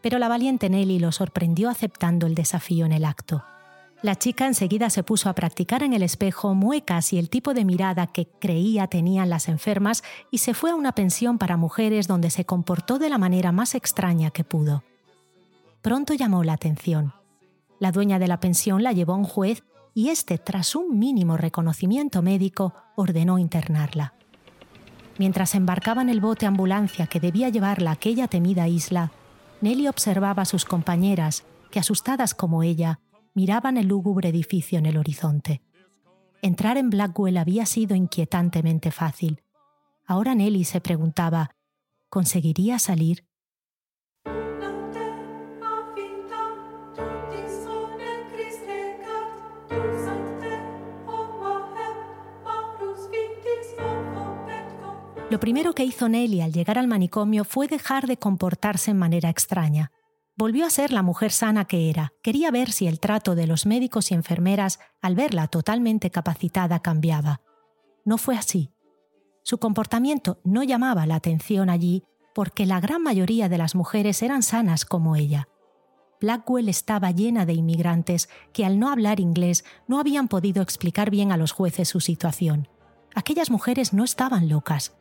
Pero 0.03 0.19
la 0.19 0.29
valiente 0.29 0.71
Nelly 0.71 0.99
lo 0.99 1.13
sorprendió 1.13 1.69
aceptando 1.69 2.27
el 2.27 2.35
desafío 2.35 2.87
en 2.87 2.93
el 2.93 3.05
acto. 3.05 3.45
La 4.05 4.17
chica 4.17 4.47
enseguida 4.47 4.91
se 4.91 5.03
puso 5.03 5.31
a 5.31 5.33
practicar 5.33 5.83
en 5.83 5.95
el 5.95 6.03
espejo 6.03 6.55
muecas 6.55 7.15
y 7.15 7.19
el 7.19 7.31
tipo 7.31 7.55
de 7.55 7.65
mirada 7.65 8.07
que 8.07 8.27
creía 8.27 8.87
tenían 8.87 9.31
las 9.31 9.49
enfermas 9.49 10.05
y 10.31 10.39
se 10.39 10.53
fue 10.53 10.73
a 10.73 10.75
una 10.75 10.93
pensión 10.93 11.39
para 11.39 11.57
mujeres 11.57 12.07
donde 12.07 12.29
se 12.29 12.45
comportó 12.45 12.99
de 12.99 13.09
la 13.09 13.17
manera 13.17 13.51
más 13.51 13.75
extraña 13.75 14.31
que 14.31 14.45
pudo. 14.45 14.85
Pronto 15.81 16.13
llamó 16.13 16.45
la 16.45 16.53
atención. 16.53 17.15
La 17.79 17.93
dueña 17.93 18.19
de 18.19 18.29
la 18.29 18.41
pensión 18.41 18.83
la 18.83 18.93
llevó 18.93 19.15
a 19.15 19.17
un 19.17 19.25
juez 19.25 19.63
y 19.95 20.11
este, 20.11 20.37
tras 20.37 20.75
un 20.75 20.99
mínimo 20.99 21.39
reconocimiento 21.39 22.21
médico, 22.21 22.75
ordenó 22.97 23.39
internarla. 23.39 24.13
Mientras 25.17 25.55
embarcaba 25.55 26.03
en 26.03 26.11
el 26.11 26.21
bote 26.21 26.45
ambulancia 26.45 27.07
que 27.07 27.21
debía 27.21 27.49
llevarla 27.49 27.89
a 27.89 27.95
aquella 27.95 28.29
temida 28.29 28.69
isla, 28.69 29.13
Nelly 29.63 29.89
observaba 29.89 30.43
a 30.43 30.45
sus 30.45 30.67
compañeras, 30.67 31.45
que 31.71 31.79
asustadas 31.79 32.35
como 32.35 32.63
ella, 32.63 33.01
miraban 33.35 33.77
el 33.77 33.89
lúgubre 33.89 34.29
edificio 34.29 34.79
en 34.79 34.87
el 34.87 34.97
horizonte. 34.97 35.61
Entrar 36.41 36.77
en 36.77 36.91
Blackwell 36.91 37.37
había 37.37 37.67
sido 37.67 37.95
inquietantemente 37.95 38.91
fácil. 38.91 39.43
Ahora 40.07 40.35
Nelly 40.35 40.65
se 40.65 40.81
preguntaba, 40.81 41.51
¿conseguiría 42.09 42.79
salir? 42.79 43.27
Lo 55.31 55.41
primero 55.41 55.75
que 55.75 55.85
hizo 55.85 56.09
Nelly 56.09 56.43
al 56.43 56.53
llegar 56.53 56.79
al 56.79 56.87
manicomio 56.87 57.43
fue 57.43 57.67
dejar 57.67 58.07
de 58.07 58.17
comportarse 58.17 58.93
en 58.93 58.99
manera 58.99 59.31
extraña. 59.31 59.91
Volvió 60.37 60.67
a 60.67 60.71
ser 60.71 60.91
la 60.91 61.03
mujer 61.03 61.31
sana 61.31 61.65
que 61.65 61.91
era. 61.91 62.13
Quería 62.21 62.51
ver 62.51 62.73
si 62.73 62.89
el 62.89 62.99
trato 62.99 63.37
de 63.37 63.47
los 63.47 63.67
médicos 63.67 64.11
y 64.11 64.15
enfermeras, 64.15 64.81
al 65.01 65.15
verla 65.15 65.47
totalmente 65.47 66.11
capacitada, 66.11 66.81
cambiaba. 66.81 67.41
No 68.05 68.19
fue 68.19 68.37
así. 68.37 68.73
Su 69.45 69.59
comportamiento 69.59 70.41
no 70.43 70.65
llamaba 70.65 71.07
la 71.07 71.15
atención 71.15 71.71
allí 71.71 72.03
porque 72.35 72.67
la 72.67 72.81
gran 72.81 73.01
mayoría 73.01 73.49
de 73.49 73.59
las 73.59 73.77
mujeres 73.77 74.23
eran 74.23 74.43
sanas 74.43 74.85
como 74.85 75.15
ella. 75.15 75.47
Blackwell 76.21 76.69
estaba 76.69 77.13
llena 77.13 77.47
de 77.47 77.53
inmigrantes 77.53 78.29
que 78.53 78.65
al 78.65 78.81
no 78.81 78.91
hablar 78.91 79.21
inglés 79.21 79.65
no 79.87 80.01
habían 80.01 80.27
podido 80.27 80.63
explicar 80.63 81.11
bien 81.11 81.31
a 81.31 81.37
los 81.37 81.53
jueces 81.53 81.89
su 81.89 82.01
situación. 82.01 82.69
Aquellas 83.15 83.51
mujeres 83.51 83.93
no 83.93 84.03
estaban 84.03 84.49
locas, 84.49 84.97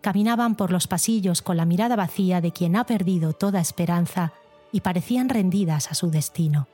Caminaban 0.00 0.54
por 0.54 0.70
los 0.70 0.86
pasillos 0.86 1.42
con 1.42 1.56
la 1.56 1.64
mirada 1.64 1.96
vacía 1.96 2.40
de 2.40 2.52
quien 2.52 2.76
ha 2.76 2.84
perdido 2.84 3.32
toda 3.32 3.60
esperanza 3.60 4.32
y 4.72 4.80
parecían 4.80 5.28
rendidas 5.28 5.90
a 5.90 5.94
su 5.94 6.10
destino. 6.10 6.68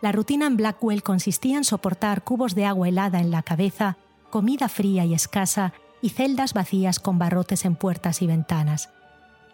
La 0.00 0.12
rutina 0.12 0.46
en 0.46 0.56
Blackwell 0.56 1.02
consistía 1.02 1.58
en 1.58 1.64
soportar 1.64 2.22
cubos 2.22 2.54
de 2.54 2.64
agua 2.64 2.88
helada 2.88 3.20
en 3.20 3.30
la 3.30 3.42
cabeza, 3.42 3.98
comida 4.30 4.68
fría 4.68 5.04
y 5.04 5.12
escasa 5.12 5.74
y 6.00 6.10
celdas 6.10 6.54
vacías 6.54 6.98
con 6.98 7.18
barrotes 7.18 7.64
en 7.64 7.76
puertas 7.76 8.22
y 8.22 8.26
ventanas. 8.26 8.88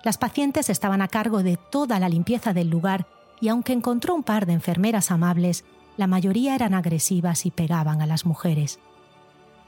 Las 0.05 0.19
pacientes 0.19 0.71
estaban 0.71 1.03
a 1.03 1.09
cargo 1.09 1.43
de 1.43 1.57
toda 1.57 1.99
la 1.99 2.09
limpieza 2.09 2.53
del 2.53 2.71
lugar 2.71 3.07
y 3.41 3.49
aunque 3.49 3.73
encontró 3.73 4.15
un 4.15 4.23
par 4.23 4.47
de 4.47 4.53
enfermeras 4.53 5.11
amables, 5.11 5.65
la 5.97 6.07
mayoría 6.07 6.55
eran 6.55 6.75
agresivas 6.75 7.45
y 7.47 7.51
pegaban 7.51 8.01
a 8.01 8.07
las 8.07 8.25
mujeres. 8.25 8.79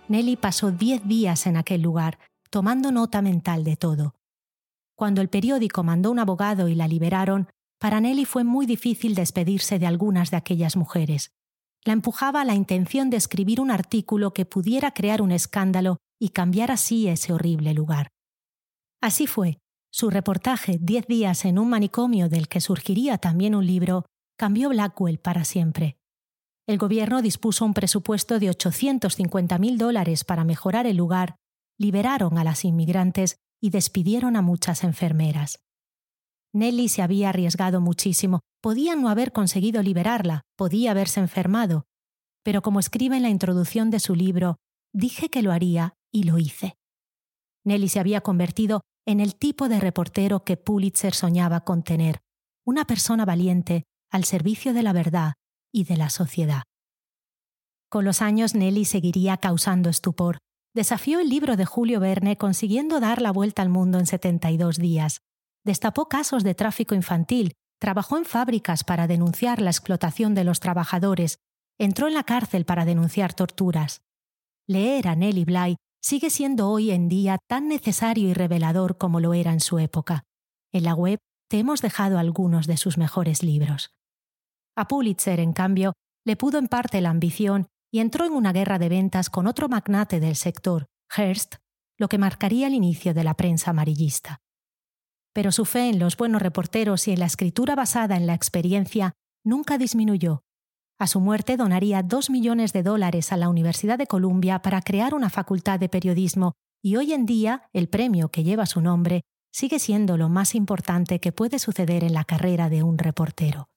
Nelly 0.07 0.37
pasó 0.37 0.71
diez 0.71 1.07
días 1.07 1.47
en 1.47 1.57
aquel 1.57 1.83
lugar, 1.83 2.19
tomando 2.51 2.93
nota 2.93 3.21
mental 3.21 3.65
de 3.65 3.77
todo. 3.77 4.15
Cuando 4.99 5.21
el 5.21 5.29
periódico 5.29 5.85
mandó 5.85 6.11
un 6.11 6.19
abogado 6.19 6.69
y 6.69 6.75
la 6.75 6.89
liberaron, 6.89 7.49
para 7.79 8.01
Nelly 8.01 8.25
fue 8.25 8.43
muy 8.43 8.67
difícil 8.67 9.15
despedirse 9.15 9.79
de 9.79 9.87
algunas 9.87 10.33
de 10.33 10.37
aquellas 10.37 10.77
mujeres. 10.77 11.31
La 11.85 11.93
empujaba 11.93 12.41
a 12.41 12.45
la 12.45 12.55
intención 12.55 13.09
de 13.09 13.17
escribir 13.17 13.61
un 13.61 13.71
artículo 13.71 14.33
que 14.33 14.45
pudiera 14.45 14.91
crear 14.91 15.23
un 15.23 15.31
escándalo 15.31 15.99
y 16.21 16.31
cambiar 16.31 16.73
así 16.73 17.07
ese 17.07 17.33
horrible 17.33 17.75
lugar. 17.75 18.09
Así 19.01 19.29
fue. 19.29 19.59
Su 19.93 20.11
reportaje, 20.11 20.79
Diez 20.81 21.07
días 21.07 21.45
en 21.45 21.59
un 21.59 21.71
manicomio 21.71 22.29
del 22.29 22.49
que 22.49 22.61
surgiría 22.61 23.19
también 23.19 23.55
un 23.55 23.67
libro, 23.67 24.05
cambió 24.37 24.69
Blackwell 24.71 25.19
para 25.19 25.45
siempre 25.45 25.99
el 26.69 26.77
gobierno 26.77 27.23
dispuso 27.23 27.65
un 27.65 27.73
presupuesto 27.73 28.39
de 28.39 28.51
850.000 28.51 29.79
dólares 29.79 30.25
para 30.25 30.45
mejorar 30.45 30.87
el 30.87 30.99
lugar, 30.99 31.37
liberaron 31.79 32.37
a 32.37 32.45
las 32.45 32.63
inmigrantes 32.67 33.39
y 33.61 33.71
despidieron 33.71 34.37
a 34.37 34.43
muchas 34.43 34.85
enfermeras. 34.85 35.61
Nelly 36.53 36.89
se 36.89 37.03
había 37.03 37.29
arriesgado 37.29 37.81
muchísimo, 37.81 38.41
podía 38.61 38.97
no 38.97 39.09
haber 39.09 39.33
conseguido 39.33 39.83
liberarla, 39.83 40.43
podía 40.57 40.93
haberse 40.93 41.21
enfermado, 41.21 41.85
pero 42.43 42.63
como 42.63 42.81
escribe 42.81 43.17
en 43.17 43.23
la 43.23 43.29
introducción 43.29 43.91
de 43.91 44.01
su 44.01 44.15
libro, 44.15 44.57
dije 44.93 45.29
que 45.29 45.43
lo 45.43 45.53
haría 45.53 45.95
y 46.13 46.25
lo 46.25 46.39
hice. 46.39 46.77
Nelly 47.65 47.89
se 47.89 48.01
había 48.01 48.23
convertido 48.23 48.83
en 49.07 49.21
el 49.21 49.37
tipo 49.37 49.69
de 49.69 49.81
reportero 49.81 50.45
que 50.45 50.57
Pulitzer 50.57 51.15
soñaba 51.15 51.65
con 51.65 51.83
tener, 51.83 52.21
una 52.65 52.87
persona 52.87 53.25
valiente 53.25 53.85
al 54.11 54.25
servicio 54.25 54.73
de 54.73 54.83
la 54.83 54.93
verdad 54.93 55.35
y 55.73 55.85
de 55.85 55.97
la 55.97 56.11
sociedad. 56.11 56.63
Con 57.91 58.05
los 58.05 58.21
años 58.21 58.55
Nelly 58.55 58.85
seguiría 58.85 59.39
causando 59.39 59.89
estupor. 59.89 60.39
Desafió 60.79 61.19
el 61.19 61.29
libro 61.29 61.57
de 61.57 61.65
Julio 61.65 61.99
Verne 61.99 62.37
consiguiendo 62.37 63.01
dar 63.01 63.21
la 63.21 63.33
vuelta 63.33 63.63
al 63.63 63.69
mundo 63.69 63.99
en 63.99 64.07
72 64.07 64.77
días. 64.77 65.23
Destapó 65.65 66.07
casos 66.09 66.45
de 66.45 66.55
tráfico 66.55 66.95
infantil, 66.95 67.55
trabajó 67.81 68.17
en 68.17 68.25
fábricas 68.25 68.85
para 68.85 69.09
denunciar 69.09 69.61
la 69.61 69.71
explotación 69.71 70.37
de 70.37 70.45
los 70.45 70.61
trabajadores, 70.61 71.41
entró 71.81 72.07
en 72.07 72.15
la 72.15 72.23
cárcel 72.23 72.65
para 72.65 72.85
denunciar 72.85 73.35
torturas. 73.35 74.03
Leer 74.69 75.09
a 75.09 75.17
Nelly 75.17 75.45
Bly 75.45 75.77
sigue 76.01 76.31
siendo 76.31 76.71
hoy 76.71 76.93
en 76.93 77.09
día 77.09 77.39
tan 77.49 77.67
necesario 77.67 78.29
y 78.29 78.35
revelador 78.35 78.99
como 78.99 79.19
lo 79.19 79.35
era 79.35 79.53
en 79.53 79.59
su 79.59 79.81
época. 79.81 80.23
En 80.73 80.85
la 80.85 80.95
web 80.95 81.19
te 81.51 81.59
hemos 81.59 81.83
dejado 81.83 82.21
algunos 82.21 82.69
de 82.69 82.77
sus 82.77 82.99
mejores 82.99 83.43
libros. 83.43 83.91
A 84.77 84.87
Pulitzer, 84.87 85.41
en 85.41 85.55
cambio, 85.55 85.95
le 86.25 86.37
pudo 86.37 86.59
en 86.59 86.69
parte 86.69 87.01
la 87.01 87.11
ambición 87.11 87.67
y 87.91 88.01
entró 88.01 88.27
en 88.27 88.33
una 88.33 88.53
guerra 88.53 88.79
de 88.79 88.89
ventas 88.89 89.31
con 89.31 89.47
otro 89.47 89.69
magnate 89.69 90.21
del 90.21 90.37
sector, 90.37 90.87
Hearst, 91.17 91.57
lo 91.97 92.09
que 92.09 92.19
marcaría 92.19 92.67
el 92.67 92.75
inicio 92.75 93.15
de 93.15 93.25
la 93.25 93.35
prensa 93.35 93.71
amarillista. 93.71 94.41
Pero 95.33 95.53
su 95.53 95.65
fe 95.65 95.89
en 95.89 95.99
los 95.99 96.17
buenos 96.17 96.43
reporteros 96.43 97.09
y 97.09 97.13
en 97.13 97.21
la 97.21 97.27
escritura 97.27 97.75
basada 97.75 98.17
en 98.17 98.27
la 98.27 98.35
experiencia 98.35 99.15
nunca 99.45 99.79
disminuyó. 99.79 100.43
A 100.99 101.07
su 101.07 101.21
muerte 101.21 101.57
donaría 101.57 102.03
dos 102.03 102.29
millones 102.29 102.73
de 102.73 102.83
dólares 102.83 103.33
a 103.33 103.37
la 103.37 103.49
Universidad 103.49 103.99
de 103.99 104.07
Columbia 104.07 104.61
para 104.63 104.83
crear 104.83 105.15
una 105.15 105.31
facultad 105.31 105.79
de 105.79 105.89
periodismo 105.89 106.55
y 106.83 106.97
hoy 106.97 107.13
en 107.13 107.25
día 107.25 107.69
el 107.73 107.89
premio 107.89 108.31
que 108.31 108.43
lleva 108.43 108.67
su 108.67 108.81
nombre 108.81 109.23
sigue 109.53 109.79
siendo 109.79 110.17
lo 110.17 110.29
más 110.29 110.55
importante 110.55 111.21
que 111.21 111.33
puede 111.33 111.59
suceder 111.59 112.05
en 112.05 112.15
la 112.15 112.25
carrera 112.25 112.69
de 112.69 112.83
un 112.83 112.99
reportero. 112.99 113.69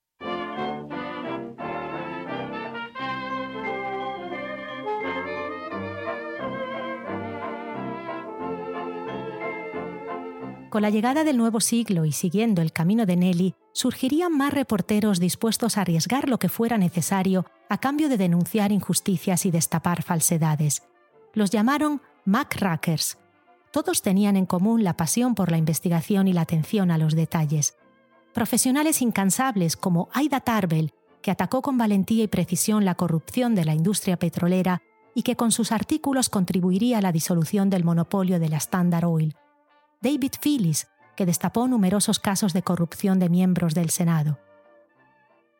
Con 10.71 10.83
la 10.83 10.89
llegada 10.89 11.25
del 11.25 11.35
nuevo 11.35 11.59
siglo 11.59 12.05
y 12.05 12.13
siguiendo 12.13 12.61
el 12.61 12.71
camino 12.71 13.05
de 13.05 13.17
Nelly, 13.17 13.55
surgirían 13.73 14.31
más 14.31 14.53
reporteros 14.53 15.19
dispuestos 15.19 15.77
a 15.77 15.81
arriesgar 15.81 16.29
lo 16.29 16.39
que 16.39 16.47
fuera 16.47 16.77
necesario 16.77 17.45
a 17.67 17.77
cambio 17.77 18.07
de 18.07 18.15
denunciar 18.15 18.71
injusticias 18.71 19.45
y 19.45 19.51
destapar 19.51 20.01
falsedades. 20.01 20.83
Los 21.33 21.49
llamaron 21.49 22.01
Mac-Rackers. 22.23 23.17
Todos 23.73 24.01
tenían 24.01 24.37
en 24.37 24.45
común 24.45 24.85
la 24.85 24.95
pasión 24.95 25.35
por 25.35 25.51
la 25.51 25.57
investigación 25.57 26.29
y 26.29 26.33
la 26.33 26.43
atención 26.43 26.89
a 26.89 26.97
los 26.97 27.15
detalles. 27.15 27.75
Profesionales 28.33 29.01
incansables 29.01 29.75
como 29.75 30.07
Aida 30.13 30.39
Tarbell, 30.39 30.93
que 31.21 31.31
atacó 31.31 31.61
con 31.61 31.77
valentía 31.77 32.23
y 32.23 32.27
precisión 32.27 32.85
la 32.85 32.95
corrupción 32.95 33.55
de 33.55 33.65
la 33.65 33.75
industria 33.75 34.15
petrolera 34.15 34.81
y 35.15 35.23
que 35.23 35.35
con 35.35 35.51
sus 35.51 35.73
artículos 35.73 36.29
contribuiría 36.29 36.99
a 36.99 37.01
la 37.01 37.11
disolución 37.11 37.69
del 37.69 37.83
monopolio 37.83 38.39
de 38.39 38.47
la 38.47 38.55
Standard 38.55 39.03
Oil, 39.03 39.35
David 40.01 40.33
Phillips, 40.41 40.87
que 41.15 41.27
destapó 41.27 41.67
numerosos 41.67 42.19
casos 42.19 42.53
de 42.53 42.63
corrupción 42.63 43.19
de 43.19 43.29
miembros 43.29 43.75
del 43.75 43.91
Senado. 43.91 44.39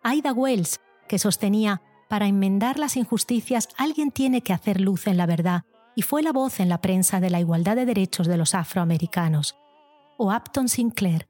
Aida 0.02 0.34
Wells, 0.34 0.80
que 1.08 1.20
sostenía, 1.20 1.82
para 2.10 2.26
enmendar 2.26 2.80
las 2.80 2.98
injusticias 2.98 3.70
alguien 3.78 4.12
tiene 4.12 4.42
que 4.42 4.54
hacer 4.54 4.82
luz 4.82 5.06
en 5.06 5.18
la 5.18 5.28
verdad, 5.28 5.64
y 5.96 6.02
fue 6.02 6.24
la 6.24 6.32
voz 6.32 6.60
en 6.60 6.70
la 6.70 6.82
prensa 6.82 7.20
de 7.20 7.30
la 7.30 7.40
igualdad 7.40 7.76
de 7.76 7.86
derechos 7.86 8.26
de 8.26 8.38
los 8.38 8.56
afroamericanos. 8.56 9.56
O 10.18 10.34
Upton 10.34 10.70
Sinclair, 10.70 11.28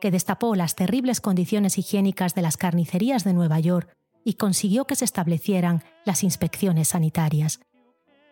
que 0.00 0.10
destapó 0.10 0.54
las 0.54 0.74
terribles 0.74 1.20
condiciones 1.20 1.76
higiénicas 1.76 2.34
de 2.34 2.42
las 2.42 2.56
carnicerías 2.56 3.24
de 3.24 3.34
Nueva 3.34 3.60
York 3.60 3.94
y 4.24 4.34
consiguió 4.34 4.86
que 4.86 4.96
se 4.96 5.04
establecieran 5.04 5.82
las 6.04 6.22
inspecciones 6.24 6.88
sanitarias. 6.88 7.60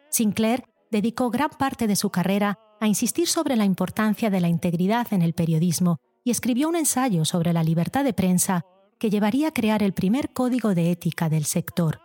Sinclair 0.08 0.64
dedicó 0.90 1.30
gran 1.30 1.50
parte 1.50 1.86
de 1.86 1.96
su 1.96 2.10
carrera 2.10 2.58
a 2.82 2.88
insistir 2.88 3.28
sobre 3.28 3.54
la 3.54 3.64
importancia 3.64 4.28
de 4.28 4.40
la 4.40 4.48
integridad 4.48 5.06
en 5.12 5.22
el 5.22 5.34
periodismo 5.34 6.00
y 6.24 6.32
escribió 6.32 6.68
un 6.68 6.74
ensayo 6.74 7.24
sobre 7.24 7.52
la 7.52 7.62
libertad 7.62 8.02
de 8.02 8.12
prensa 8.12 8.64
que 8.98 9.08
llevaría 9.08 9.48
a 9.48 9.52
crear 9.52 9.84
el 9.84 9.92
primer 9.92 10.32
código 10.32 10.74
de 10.74 10.90
ética 10.90 11.28
del 11.28 11.44
sector. 11.44 12.00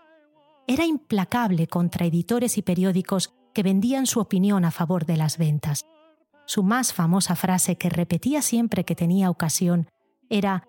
Era 0.67 0.85
implacable 0.85 1.65
contra 1.65 2.05
editores 2.05 2.59
y 2.59 2.61
periódicos 2.61 3.33
que 3.55 3.63
vendían 3.63 4.05
su 4.05 4.19
opinión 4.19 4.65
a 4.65 4.71
favor 4.71 5.07
de 5.07 5.17
las 5.17 5.39
ventas. 5.39 5.83
Su 6.45 6.61
más 6.61 6.93
famosa 6.93 7.35
frase 7.35 7.79
que 7.79 7.89
repetía 7.89 8.43
siempre 8.43 8.83
que 8.83 8.93
tenía 8.93 9.31
ocasión 9.31 9.87
era, 10.29 10.67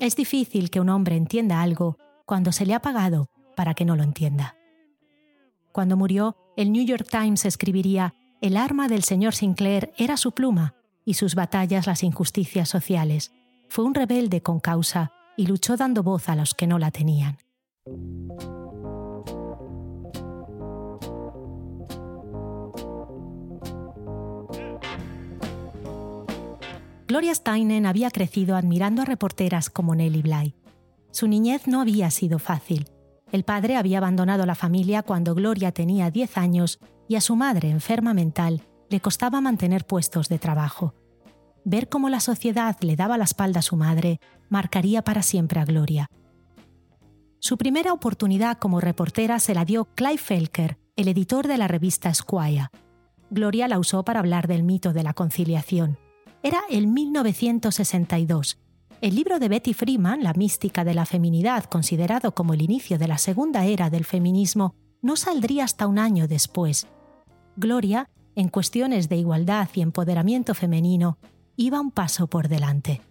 es 0.00 0.16
difícil 0.16 0.70
que 0.70 0.80
un 0.80 0.88
hombre 0.88 1.14
entienda 1.14 1.62
algo 1.62 1.98
cuando 2.26 2.50
se 2.50 2.66
le 2.66 2.74
ha 2.74 2.82
pagado 2.82 3.28
para 3.54 3.74
que 3.74 3.84
no 3.84 3.94
lo 3.94 4.02
entienda. 4.02 4.56
Cuando 5.70 5.96
murió, 5.96 6.34
el 6.56 6.72
New 6.72 6.84
York 6.84 7.06
Times 7.08 7.44
escribiría, 7.44 8.12
el 8.40 8.56
arma 8.56 8.88
del 8.88 9.02
señor 9.02 9.34
Sinclair 9.34 9.92
era 9.96 10.16
su 10.16 10.32
pluma 10.32 10.74
y 11.04 11.14
sus 11.14 11.34
batallas 11.34 11.86
las 11.86 12.02
injusticias 12.02 12.68
sociales. 12.68 13.32
Fue 13.68 13.84
un 13.84 13.94
rebelde 13.94 14.42
con 14.42 14.60
causa 14.60 15.12
y 15.36 15.46
luchó 15.46 15.76
dando 15.76 16.02
voz 16.02 16.28
a 16.28 16.36
los 16.36 16.54
que 16.54 16.66
no 16.66 16.78
la 16.78 16.90
tenían. 16.90 17.38
Gloria 27.08 27.34
Steinem 27.34 27.86
había 27.86 28.10
crecido 28.10 28.56
admirando 28.56 29.02
a 29.02 29.04
reporteras 29.04 29.70
como 29.70 29.94
Nellie 29.94 30.22
Bly. 30.22 30.54
Su 31.12 31.28
niñez 31.28 31.68
no 31.68 31.80
había 31.80 32.10
sido 32.10 32.38
fácil. 32.38 32.90
El 33.36 33.44
padre 33.44 33.76
había 33.76 33.98
abandonado 33.98 34.46
la 34.46 34.54
familia 34.54 35.02
cuando 35.02 35.34
Gloria 35.34 35.70
tenía 35.70 36.10
10 36.10 36.38
años 36.38 36.78
y 37.06 37.16
a 37.16 37.20
su 37.20 37.36
madre, 37.36 37.68
enferma 37.68 38.14
mental, 38.14 38.62
le 38.88 39.00
costaba 39.00 39.42
mantener 39.42 39.84
puestos 39.84 40.30
de 40.30 40.38
trabajo. 40.38 40.94
Ver 41.62 41.90
cómo 41.90 42.08
la 42.08 42.20
sociedad 42.20 42.78
le 42.80 42.96
daba 42.96 43.18
la 43.18 43.24
espalda 43.24 43.58
a 43.58 43.62
su 43.62 43.76
madre 43.76 44.20
marcaría 44.48 45.02
para 45.02 45.20
siempre 45.20 45.60
a 45.60 45.66
Gloria. 45.66 46.06
Su 47.38 47.58
primera 47.58 47.92
oportunidad 47.92 48.56
como 48.56 48.80
reportera 48.80 49.38
se 49.38 49.54
la 49.54 49.66
dio 49.66 49.84
Clive 49.84 50.16
Felker, 50.16 50.78
el 50.96 51.08
editor 51.08 51.46
de 51.46 51.58
la 51.58 51.68
revista 51.68 52.14
Squire. 52.14 52.68
Gloria 53.28 53.68
la 53.68 53.78
usó 53.78 54.02
para 54.02 54.20
hablar 54.20 54.48
del 54.48 54.62
mito 54.62 54.94
de 54.94 55.02
la 55.02 55.12
conciliación. 55.12 55.98
Era 56.42 56.60
el 56.70 56.86
1962 56.86 58.56
el 59.00 59.14
libro 59.14 59.38
de 59.38 59.48
Betty 59.48 59.74
Freeman, 59.74 60.22
La 60.22 60.32
mística 60.32 60.84
de 60.84 60.94
la 60.94 61.06
feminidad, 61.06 61.64
considerado 61.64 62.34
como 62.34 62.54
el 62.54 62.62
inicio 62.62 62.98
de 62.98 63.08
la 63.08 63.18
segunda 63.18 63.64
era 63.64 63.90
del 63.90 64.04
feminismo, 64.04 64.74
no 65.02 65.16
saldría 65.16 65.64
hasta 65.64 65.86
un 65.86 65.98
año 65.98 66.26
después. 66.28 66.86
Gloria, 67.56 68.08
en 68.34 68.48
cuestiones 68.48 69.08
de 69.08 69.16
igualdad 69.16 69.68
y 69.74 69.82
empoderamiento 69.82 70.54
femenino, 70.54 71.18
iba 71.56 71.80
un 71.80 71.90
paso 71.90 72.26
por 72.26 72.48
delante. 72.48 73.02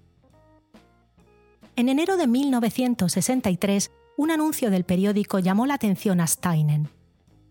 En 1.75 1.89
enero 1.89 2.17
de 2.17 2.27
1963, 2.27 3.91
un 4.17 4.31
anuncio 4.31 4.71
del 4.71 4.85
periódico 4.85 5.39
llamó 5.39 5.65
la 5.65 5.73
atención 5.73 6.21
a 6.21 6.27
Steinen. 6.27 6.89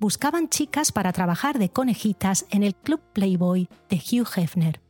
Buscaban 0.01 0.49
chicas 0.49 0.93
para 0.93 1.13
trabajar 1.13 1.59
de 1.59 1.69
conejitas 1.69 2.47
en 2.51 2.63
el 2.63 2.75
Club 2.75 3.01
Playboy 3.13 3.69
de 3.89 3.97
Hugh 3.97 4.29
Hefner. 4.37 4.84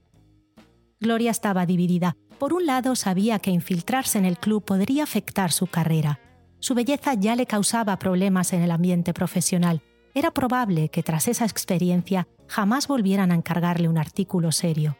Gloria 1.00 1.30
estaba 1.30 1.66
dividida. 1.66 2.16
Por 2.38 2.52
un 2.52 2.66
lado, 2.66 2.96
sabía 2.96 3.38
que 3.38 3.50
infiltrarse 3.50 4.18
en 4.18 4.24
el 4.24 4.38
club 4.38 4.64
podría 4.64 5.04
afectar 5.04 5.52
su 5.52 5.66
carrera. 5.66 6.20
Su 6.60 6.74
belleza 6.74 7.14
ya 7.14 7.36
le 7.36 7.46
causaba 7.46 7.98
problemas 7.98 8.52
en 8.52 8.62
el 8.62 8.70
ambiente 8.70 9.12
profesional. 9.12 9.82
Era 10.14 10.30
probable 10.30 10.88
que 10.88 11.02
tras 11.02 11.28
esa 11.28 11.44
experiencia 11.44 12.28
jamás 12.48 12.88
volvieran 12.88 13.32
a 13.32 13.34
encargarle 13.34 13.88
un 13.88 13.98
artículo 13.98 14.52
serio. 14.52 14.96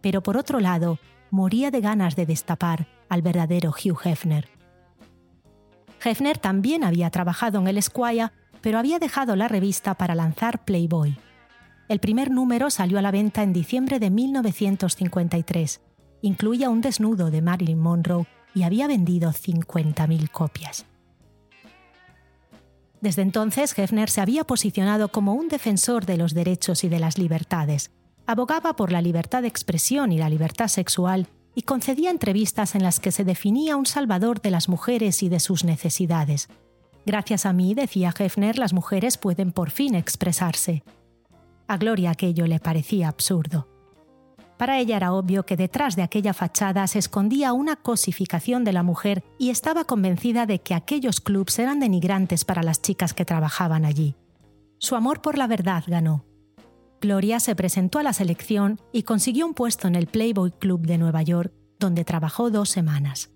Pero 0.00 0.22
por 0.22 0.36
otro 0.36 0.60
lado, 0.60 0.98
moría 1.30 1.70
de 1.70 1.80
ganas 1.80 2.16
de 2.16 2.26
destapar 2.26 2.86
al 3.08 3.22
verdadero 3.22 3.70
Hugh 3.70 4.00
Hefner. 4.04 4.48
Hefner 6.04 6.38
también 6.38 6.84
había 6.84 7.10
trabajado 7.10 7.58
en 7.58 7.66
el 7.66 7.78
Esquire, 7.78 8.30
pero 8.60 8.78
había 8.78 8.98
dejado 8.98 9.36
la 9.36 9.48
revista 9.48 9.94
para 9.94 10.14
lanzar 10.14 10.64
Playboy. 10.64 11.16
El 11.88 12.00
primer 12.00 12.30
número 12.30 12.70
salió 12.70 12.98
a 12.98 13.02
la 13.02 13.10
venta 13.10 13.42
en 13.42 13.52
diciembre 13.52 13.98
de 13.98 14.10
1953 14.10 15.80
incluía 16.22 16.70
un 16.70 16.80
desnudo 16.80 17.30
de 17.30 17.42
Marilyn 17.42 17.78
Monroe 17.78 18.26
y 18.54 18.62
había 18.62 18.86
vendido 18.86 19.30
50.000 19.30 20.30
copias. 20.30 20.86
Desde 23.00 23.22
entonces, 23.22 23.78
Hefner 23.78 24.10
se 24.10 24.20
había 24.20 24.44
posicionado 24.44 25.08
como 25.08 25.34
un 25.34 25.48
defensor 25.48 26.06
de 26.06 26.16
los 26.16 26.34
derechos 26.34 26.82
y 26.82 26.88
de 26.88 26.98
las 26.98 27.18
libertades. 27.18 27.90
Abogaba 28.26 28.74
por 28.74 28.90
la 28.90 29.02
libertad 29.02 29.42
de 29.42 29.48
expresión 29.48 30.10
y 30.10 30.18
la 30.18 30.30
libertad 30.30 30.68
sexual 30.68 31.28
y 31.54 31.62
concedía 31.62 32.10
entrevistas 32.10 32.74
en 32.74 32.82
las 32.82 32.98
que 32.98 33.12
se 33.12 33.24
definía 33.24 33.76
un 33.76 33.86
salvador 33.86 34.40
de 34.40 34.50
las 34.50 34.68
mujeres 34.68 35.22
y 35.22 35.28
de 35.28 35.40
sus 35.40 35.64
necesidades. 35.64 36.48
Gracias 37.04 37.46
a 37.46 37.52
mí, 37.52 37.74
decía 37.74 38.12
Hefner, 38.18 38.58
las 38.58 38.72
mujeres 38.72 39.16
pueden 39.16 39.52
por 39.52 39.70
fin 39.70 39.94
expresarse. 39.94 40.82
A 41.68 41.76
Gloria 41.78 42.10
aquello 42.10 42.46
le 42.46 42.60
parecía 42.60 43.08
absurdo. 43.08 43.68
Para 44.56 44.78
ella 44.78 44.96
era 44.96 45.12
obvio 45.12 45.44
que 45.44 45.56
detrás 45.56 45.96
de 45.96 46.02
aquella 46.02 46.32
fachada 46.32 46.86
se 46.86 46.98
escondía 46.98 47.52
una 47.52 47.76
cosificación 47.76 48.64
de 48.64 48.72
la 48.72 48.82
mujer 48.82 49.22
y 49.38 49.50
estaba 49.50 49.84
convencida 49.84 50.46
de 50.46 50.60
que 50.60 50.74
aquellos 50.74 51.20
clubs 51.20 51.58
eran 51.58 51.80
denigrantes 51.80 52.44
para 52.44 52.62
las 52.62 52.80
chicas 52.80 53.12
que 53.12 53.26
trabajaban 53.26 53.84
allí. 53.84 54.14
Su 54.78 54.94
amor 54.96 55.20
por 55.20 55.36
la 55.36 55.46
verdad 55.46 55.84
ganó. 55.86 56.24
Gloria 57.00 57.40
se 57.40 57.54
presentó 57.54 57.98
a 57.98 58.02
la 58.02 58.14
selección 58.14 58.80
y 58.92 59.02
consiguió 59.02 59.46
un 59.46 59.54
puesto 59.54 59.88
en 59.88 59.96
el 59.96 60.06
Playboy 60.06 60.52
Club 60.52 60.86
de 60.86 60.96
Nueva 60.96 61.22
York, 61.22 61.52
donde 61.78 62.04
trabajó 62.04 62.50
dos 62.50 62.70
semanas. 62.70 63.30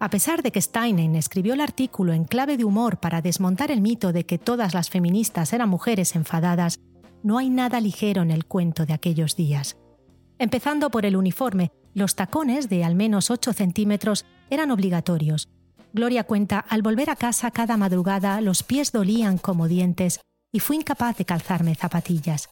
A 0.00 0.10
pesar 0.10 0.42
de 0.42 0.52
que 0.52 0.60
Steinen 0.60 1.16
escribió 1.16 1.54
el 1.54 1.60
artículo 1.60 2.12
en 2.12 2.24
clave 2.24 2.56
de 2.56 2.64
humor 2.64 2.98
para 2.98 3.20
desmontar 3.20 3.70
el 3.70 3.80
mito 3.80 4.12
de 4.12 4.26
que 4.26 4.38
todas 4.38 4.74
las 4.74 4.90
feministas 4.90 5.52
eran 5.52 5.68
mujeres 5.68 6.14
enfadadas, 6.14 6.78
no 7.22 7.38
hay 7.38 7.50
nada 7.50 7.80
ligero 7.80 8.22
en 8.22 8.30
el 8.30 8.46
cuento 8.46 8.86
de 8.86 8.94
aquellos 8.94 9.36
días. 9.36 9.76
Empezando 10.38 10.90
por 10.90 11.04
el 11.04 11.16
uniforme, 11.16 11.72
los 11.94 12.14
tacones 12.14 12.68
de 12.68 12.84
al 12.84 12.94
menos 12.94 13.30
8 13.30 13.52
centímetros 13.52 14.24
eran 14.50 14.70
obligatorios. 14.70 15.48
Gloria 15.92 16.24
cuenta, 16.24 16.58
al 16.60 16.82
volver 16.82 17.10
a 17.10 17.16
casa 17.16 17.50
cada 17.50 17.76
madrugada 17.76 18.40
los 18.40 18.62
pies 18.62 18.92
dolían 18.92 19.38
como 19.38 19.68
dientes 19.68 20.20
y 20.52 20.60
fui 20.60 20.76
incapaz 20.76 21.16
de 21.16 21.24
calzarme 21.24 21.74
zapatillas. 21.74 22.50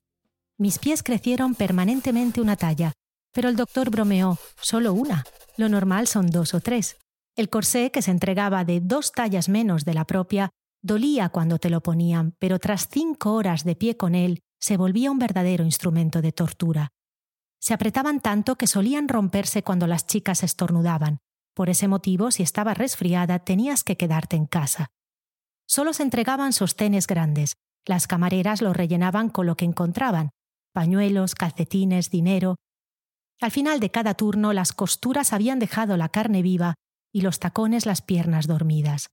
Mis 0.59 0.79
pies 0.79 1.02
crecieron 1.02 1.55
permanentemente 1.55 2.40
una 2.40 2.57
talla, 2.57 2.92
pero 3.33 3.48
el 3.48 3.57
doctor 3.57 3.90
bromeó, 3.90 4.38
solo 4.61 4.94
una. 4.94 5.24
Lo 5.57 5.68
normal 5.68 6.07
son 6.07 6.29
dos 6.29 6.55
o 6.55 6.61
tres. 6.61 6.96
El 7.37 7.50
corsé, 7.50 7.90
que 7.90 8.00
se 8.00 8.11
entregaba 8.11 8.64
de 8.64 8.81
dos 8.81 9.12
tallas 9.12 9.50
menos 9.50 9.85
de 9.85 9.92
la 9.92 10.07
propia, 10.07 10.50
dolía 10.83 11.29
cuando 11.29 11.59
te 11.59 11.68
lo 11.68 11.83
ponían, 11.83 12.35
pero 12.38 12.59
tras 12.59 12.88
cinco 12.88 13.35
horas 13.35 13.64
de 13.64 13.76
pie 13.76 13.98
con 13.98 14.14
él, 14.14 14.40
se 14.60 14.76
volvía 14.76 15.10
un 15.10 15.18
verdadero 15.18 15.64
instrumento 15.64 16.22
de 16.22 16.32
tortura. 16.32 16.88
Se 17.60 17.74
apretaban 17.74 18.20
tanto 18.20 18.56
que 18.56 18.66
solían 18.66 19.08
romperse 19.08 19.62
cuando 19.62 19.86
las 19.86 20.06
chicas 20.06 20.42
estornudaban. 20.42 21.18
Por 21.54 21.70
ese 21.70 21.88
motivo, 21.88 22.30
si 22.30 22.42
estaba 22.42 22.74
resfriada, 22.74 23.38
tenías 23.40 23.82
que 23.82 23.96
quedarte 23.96 24.36
en 24.36 24.46
casa. 24.46 24.88
Solo 25.66 25.92
se 25.92 26.02
entregaban 26.02 26.52
sostenes 26.52 27.06
grandes. 27.06 27.54
Las 27.86 28.06
camareras 28.06 28.62
los 28.62 28.76
rellenaban 28.76 29.30
con 29.30 29.46
lo 29.46 29.56
que 29.56 29.64
encontraban, 29.64 30.30
pañuelos, 30.72 31.34
calcetines, 31.34 32.10
dinero. 32.10 32.56
Al 33.40 33.50
final 33.50 33.80
de 33.80 33.90
cada 33.90 34.14
turno 34.14 34.52
las 34.52 34.72
costuras 34.72 35.32
habían 35.32 35.58
dejado 35.58 35.96
la 35.96 36.08
carne 36.08 36.42
viva 36.42 36.74
y 37.12 37.22
los 37.22 37.38
tacones 37.38 37.86
las 37.86 38.02
piernas 38.02 38.46
dormidas. 38.46 39.08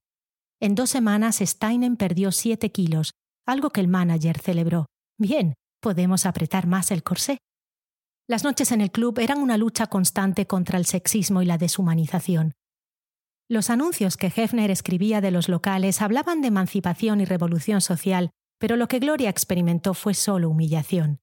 En 0.60 0.74
dos 0.74 0.90
semanas 0.90 1.38
Steinen 1.40 1.96
perdió 1.96 2.32
siete 2.32 2.70
kilos, 2.70 3.12
algo 3.46 3.70
que 3.70 3.80
el 3.80 3.88
manager 3.88 4.38
celebró. 4.38 4.86
Bien, 5.18 5.54
podemos 5.80 6.26
apretar 6.26 6.66
más 6.66 6.90
el 6.90 7.02
corsé. 7.02 7.38
Las 8.26 8.42
noches 8.42 8.72
en 8.72 8.80
el 8.80 8.90
club 8.90 9.18
eran 9.18 9.38
una 9.38 9.56
lucha 9.56 9.86
constante 9.86 10.46
contra 10.46 10.78
el 10.78 10.86
sexismo 10.86 11.42
y 11.42 11.46
la 11.46 11.58
deshumanización. 11.58 12.54
Los 13.48 13.68
anuncios 13.68 14.16
que 14.16 14.32
Hefner 14.34 14.70
escribía 14.70 15.20
de 15.20 15.30
los 15.30 15.48
locales 15.48 16.00
hablaban 16.00 16.40
de 16.40 16.48
emancipación 16.48 17.20
y 17.20 17.26
revolución 17.26 17.80
social, 17.82 18.30
pero 18.58 18.76
lo 18.76 18.88
que 18.88 18.98
Gloria 18.98 19.28
experimentó 19.28 19.92
fue 19.92 20.14
solo 20.14 20.48
humillación. 20.48 21.18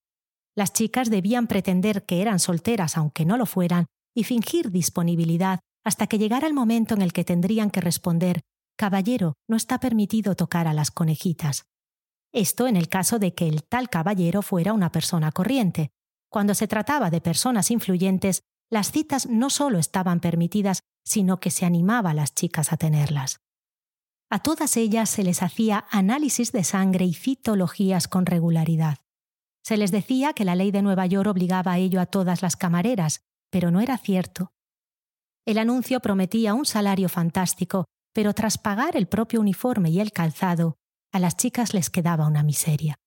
Las 0.55 0.73
chicas 0.73 1.09
debían 1.09 1.47
pretender 1.47 2.05
que 2.05 2.21
eran 2.21 2.39
solteras 2.39 2.97
aunque 2.97 3.25
no 3.25 3.37
lo 3.37 3.45
fueran 3.45 3.87
y 4.15 4.25
fingir 4.25 4.69
disponibilidad 4.69 5.59
hasta 5.83 6.05
que 6.05 6.19
llegara 6.19 6.47
el 6.47 6.53
momento 6.53 6.93
en 6.93 7.01
el 7.01 7.13
que 7.13 7.23
tendrían 7.23 7.71
que 7.71 7.81
responder 7.81 8.41
Caballero, 8.77 9.35
no 9.47 9.57
está 9.57 9.79
permitido 9.79 10.35
tocar 10.35 10.67
a 10.67 10.73
las 10.73 10.91
conejitas. 10.91 11.65
Esto 12.33 12.67
en 12.67 12.77
el 12.77 12.87
caso 12.87 13.19
de 13.19 13.33
que 13.33 13.47
el 13.47 13.63
tal 13.63 13.89
caballero 13.89 14.41
fuera 14.41 14.73
una 14.73 14.91
persona 14.91 15.31
corriente, 15.31 15.91
cuando 16.29 16.55
se 16.55 16.67
trataba 16.67 17.09
de 17.09 17.19
personas 17.19 17.71
influyentes, 17.71 18.43
las 18.69 18.91
citas 18.91 19.27
no 19.27 19.49
solo 19.49 19.79
estaban 19.79 20.21
permitidas, 20.21 20.79
sino 21.03 21.41
que 21.41 21.51
se 21.51 21.65
animaba 21.65 22.11
a 22.11 22.13
las 22.13 22.33
chicas 22.33 22.71
a 22.71 22.77
tenerlas. 22.77 23.41
A 24.29 24.39
todas 24.39 24.77
ellas 24.77 25.09
se 25.09 25.23
les 25.23 25.43
hacía 25.43 25.85
análisis 25.91 26.53
de 26.53 26.63
sangre 26.63 27.03
y 27.03 27.13
citologías 27.13 28.07
con 28.07 28.25
regularidad. 28.25 28.99
Se 29.61 29.75
les 29.75 29.91
decía 29.91 30.31
que 30.31 30.45
la 30.45 30.55
ley 30.55 30.71
de 30.71 30.81
Nueva 30.81 31.05
York 31.05 31.29
obligaba 31.29 31.73
a 31.73 31.77
ello 31.79 31.99
a 31.99 32.05
todas 32.05 32.41
las 32.41 32.55
camareras, 32.55 33.19
pero 33.49 33.71
no 33.71 33.81
era 33.81 33.97
cierto. 33.97 34.53
El 35.45 35.57
anuncio 35.57 35.99
prometía 35.99 36.53
un 36.53 36.65
salario 36.65 37.09
fantástico, 37.09 37.85
pero 38.13 38.33
tras 38.33 38.57
pagar 38.57 38.95
el 38.95 39.07
propio 39.07 39.41
uniforme 39.41 39.89
y 39.89 39.99
el 39.99 40.13
calzado, 40.13 40.77
a 41.11 41.19
las 41.19 41.37
chicas 41.37 41.73
les 41.73 41.89
quedaba 41.89 42.27
una 42.27 42.43
miseria. 42.43 42.97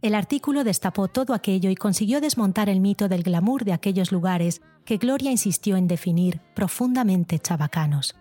El 0.00 0.14
artículo 0.14 0.64
destapó 0.64 1.08
todo 1.08 1.34
aquello 1.34 1.68
y 1.68 1.74
consiguió 1.74 2.22
desmontar 2.22 2.70
el 2.70 2.80
mito 2.80 3.08
del 3.08 3.22
glamour 3.22 3.64
de 3.64 3.74
aquellos 3.74 4.10
lugares 4.10 4.62
que 4.86 4.96
Gloria 4.96 5.30
insistió 5.30 5.76
en 5.76 5.86
definir 5.86 6.40
profundamente 6.54 7.38
chabacanos. 7.38 8.16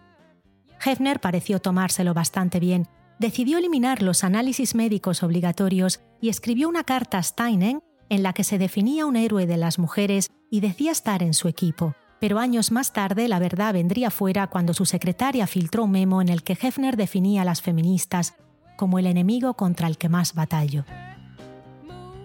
Hefner 0.83 1.21
pareció 1.21 1.59
tomárselo 1.59 2.13
bastante 2.13 2.59
bien, 2.59 2.89
decidió 3.19 3.57
eliminar 3.57 4.01
los 4.01 4.25
análisis 4.25 4.75
médicos 4.75 5.23
obligatorios 5.23 6.01
y 6.19 6.27
escribió 6.27 6.67
una 6.67 6.83
carta 6.83 7.19
a 7.19 7.23
Steinen 7.23 7.79
en 8.09 8.23
la 8.23 8.33
que 8.33 8.43
se 8.43 8.57
definía 8.57 9.05
un 9.05 9.15
héroe 9.15 9.45
de 9.45 9.57
las 9.57 9.79
mujeres 9.79 10.29
y 10.49 10.59
decía 10.59 10.91
estar 10.91 11.23
en 11.23 11.33
su 11.33 11.47
equipo. 11.47 11.95
Pero 12.19 12.39
años 12.39 12.71
más 12.71 12.93
tarde 12.93 13.27
la 13.27 13.39
verdad 13.39 13.73
vendría 13.73 14.09
fuera 14.09 14.47
cuando 14.47 14.73
su 14.73 14.85
secretaria 14.85 15.45
filtró 15.47 15.83
un 15.83 15.91
memo 15.91 16.21
en 16.21 16.29
el 16.29 16.43
que 16.43 16.57
Hefner 16.59 16.97
definía 16.97 17.43
a 17.43 17.45
las 17.45 17.61
feministas 17.61 18.35
como 18.75 18.99
el 18.99 19.07
enemigo 19.07 19.55
contra 19.55 19.87
el 19.87 19.97
que 19.97 20.09
más 20.09 20.33
batallo. 20.33 20.85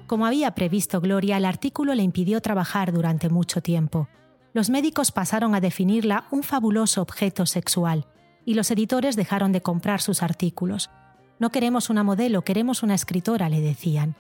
Como 0.07 0.27
había 0.27 0.55
previsto 0.55 1.01
Gloria, 1.01 1.39
el 1.39 1.45
artículo 1.45 1.95
le 1.95 2.03
impidió 2.03 2.41
trabajar 2.41 2.93
durante 2.93 3.31
mucho 3.31 3.63
tiempo. 3.63 4.09
Los 4.53 4.69
médicos 4.69 5.11
pasaron 5.11 5.55
a 5.55 5.61
definirla 5.61 6.27
un 6.31 6.43
fabuloso 6.43 7.01
objeto 7.01 7.47
sexual, 7.47 8.07
y 8.45 8.55
los 8.55 8.71
editores 8.71 9.17
dejaron 9.17 9.53
de 9.53 9.63
comprar 9.63 10.03
sus 10.03 10.23
artículos. 10.23 10.91
No 11.39 11.51
queremos 11.51 11.89
una 11.89 12.03
modelo, 12.03 12.43
queremos 12.43 12.83
una 12.83 12.95
escritora, 12.95 13.49
le 13.49 13.61
decían. 13.61 14.15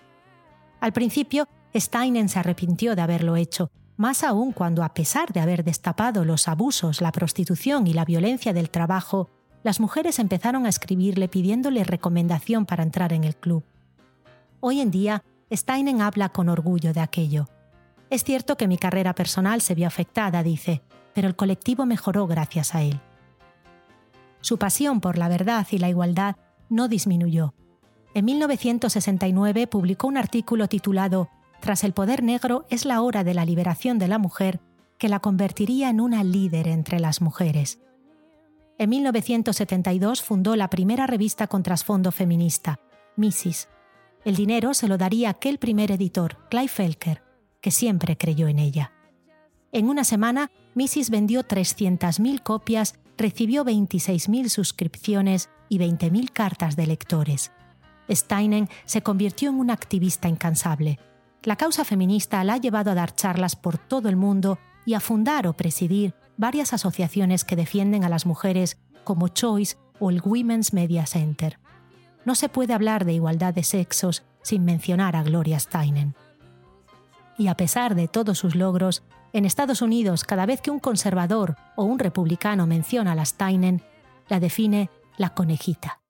Al 0.82 0.92
principio, 0.92 1.46
Steinen 1.72 2.28
se 2.28 2.40
arrepintió 2.40 2.96
de 2.96 3.02
haberlo 3.02 3.36
hecho, 3.36 3.70
más 3.96 4.24
aún 4.24 4.50
cuando, 4.50 4.82
a 4.82 4.94
pesar 4.94 5.32
de 5.32 5.38
haber 5.38 5.62
destapado 5.62 6.24
los 6.24 6.48
abusos, 6.48 7.00
la 7.00 7.12
prostitución 7.12 7.86
y 7.86 7.92
la 7.92 8.04
violencia 8.04 8.52
del 8.52 8.68
trabajo, 8.68 9.30
las 9.62 9.78
mujeres 9.78 10.18
empezaron 10.18 10.66
a 10.66 10.68
escribirle 10.68 11.28
pidiéndole 11.28 11.84
recomendación 11.84 12.66
para 12.66 12.82
entrar 12.82 13.12
en 13.12 13.22
el 13.22 13.36
club. 13.36 13.62
Hoy 14.58 14.80
en 14.80 14.90
día, 14.90 15.22
Steinen 15.52 16.00
habla 16.00 16.30
con 16.30 16.48
orgullo 16.48 16.92
de 16.92 17.00
aquello. 17.00 17.48
Es 18.10 18.24
cierto 18.24 18.56
que 18.56 18.66
mi 18.66 18.76
carrera 18.76 19.14
personal 19.14 19.60
se 19.60 19.76
vio 19.76 19.86
afectada, 19.86 20.42
dice, 20.42 20.82
pero 21.14 21.28
el 21.28 21.36
colectivo 21.36 21.86
mejoró 21.86 22.26
gracias 22.26 22.74
a 22.74 22.82
él. 22.82 23.00
Su 24.40 24.58
pasión 24.58 25.00
por 25.00 25.16
la 25.16 25.28
verdad 25.28 25.64
y 25.70 25.78
la 25.78 25.88
igualdad 25.88 26.34
no 26.68 26.88
disminuyó. 26.88 27.54
En 28.14 28.24
1969 28.24 29.66
publicó 29.66 30.06
un 30.06 30.16
artículo 30.16 30.68
titulado 30.68 31.28
Tras 31.60 31.84
el 31.84 31.92
poder 31.92 32.22
negro 32.22 32.66
es 32.68 32.84
la 32.84 33.00
hora 33.00 33.24
de 33.24 33.34
la 33.34 33.44
liberación 33.44 33.98
de 33.98 34.08
la 34.08 34.18
mujer, 34.18 34.60
que 34.98 35.08
la 35.08 35.20
convertiría 35.20 35.90
en 35.90 36.00
una 36.00 36.22
líder 36.22 36.68
entre 36.68 37.00
las 37.00 37.20
mujeres. 37.20 37.80
En 38.78 38.90
1972 38.90 40.22
fundó 40.22 40.56
la 40.56 40.68
primera 40.68 41.06
revista 41.06 41.46
con 41.46 41.62
trasfondo 41.62 42.12
feminista, 42.12 42.80
Mrs., 43.16 43.68
el 44.24 44.36
dinero 44.36 44.72
se 44.72 44.86
lo 44.86 44.98
daría 44.98 45.30
aquel 45.30 45.58
primer 45.58 45.90
editor, 45.90 46.38
Clive 46.48 46.68
Felker, 46.68 47.22
que 47.60 47.72
siempre 47.72 48.16
creyó 48.16 48.46
en 48.46 48.60
ella. 48.60 48.92
En 49.72 49.88
una 49.88 50.04
semana, 50.04 50.50
Mrs. 50.74 51.10
vendió 51.10 51.42
300.000 51.42 52.42
copias, 52.42 53.00
recibió 53.16 53.64
26.000 53.64 54.48
suscripciones 54.48 55.50
y 55.68 55.78
20.000 55.78 56.30
cartas 56.30 56.76
de 56.76 56.86
lectores. 56.86 57.50
Steinen 58.10 58.68
se 58.84 59.02
convirtió 59.02 59.50
en 59.50 59.56
una 59.56 59.72
activista 59.72 60.28
incansable. 60.28 60.98
La 61.42 61.56
causa 61.56 61.84
feminista 61.84 62.44
la 62.44 62.54
ha 62.54 62.58
llevado 62.58 62.90
a 62.90 62.94
dar 62.94 63.14
charlas 63.14 63.56
por 63.56 63.78
todo 63.78 64.08
el 64.08 64.16
mundo 64.16 64.58
y 64.84 64.94
a 64.94 65.00
fundar 65.00 65.46
o 65.46 65.52
presidir 65.52 66.14
varias 66.36 66.72
asociaciones 66.72 67.44
que 67.44 67.56
defienden 67.56 68.04
a 68.04 68.08
las 68.08 68.26
mujeres 68.26 68.78
como 69.04 69.28
Choice 69.28 69.76
o 69.98 70.10
el 70.10 70.20
Women's 70.24 70.72
Media 70.72 71.06
Center 71.06 71.58
no 72.24 72.34
se 72.34 72.48
puede 72.48 72.72
hablar 72.72 73.04
de 73.04 73.14
igualdad 73.14 73.54
de 73.54 73.64
sexos 73.64 74.22
sin 74.42 74.64
mencionar 74.64 75.16
a 75.16 75.22
Gloria 75.22 75.58
Steinem. 75.58 76.12
Y 77.38 77.48
a 77.48 77.56
pesar 77.56 77.94
de 77.94 78.08
todos 78.08 78.38
sus 78.38 78.54
logros, 78.54 79.02
en 79.32 79.44
Estados 79.44 79.82
Unidos 79.82 80.24
cada 80.24 80.46
vez 80.46 80.60
que 80.60 80.70
un 80.70 80.78
conservador 80.78 81.56
o 81.76 81.84
un 81.84 81.98
republicano 81.98 82.66
menciona 82.66 83.12
a 83.12 83.14
la 83.14 83.24
Steinem, 83.24 83.80
la 84.28 84.40
define 84.40 84.90
la 85.16 85.30
conejita. 85.30 86.01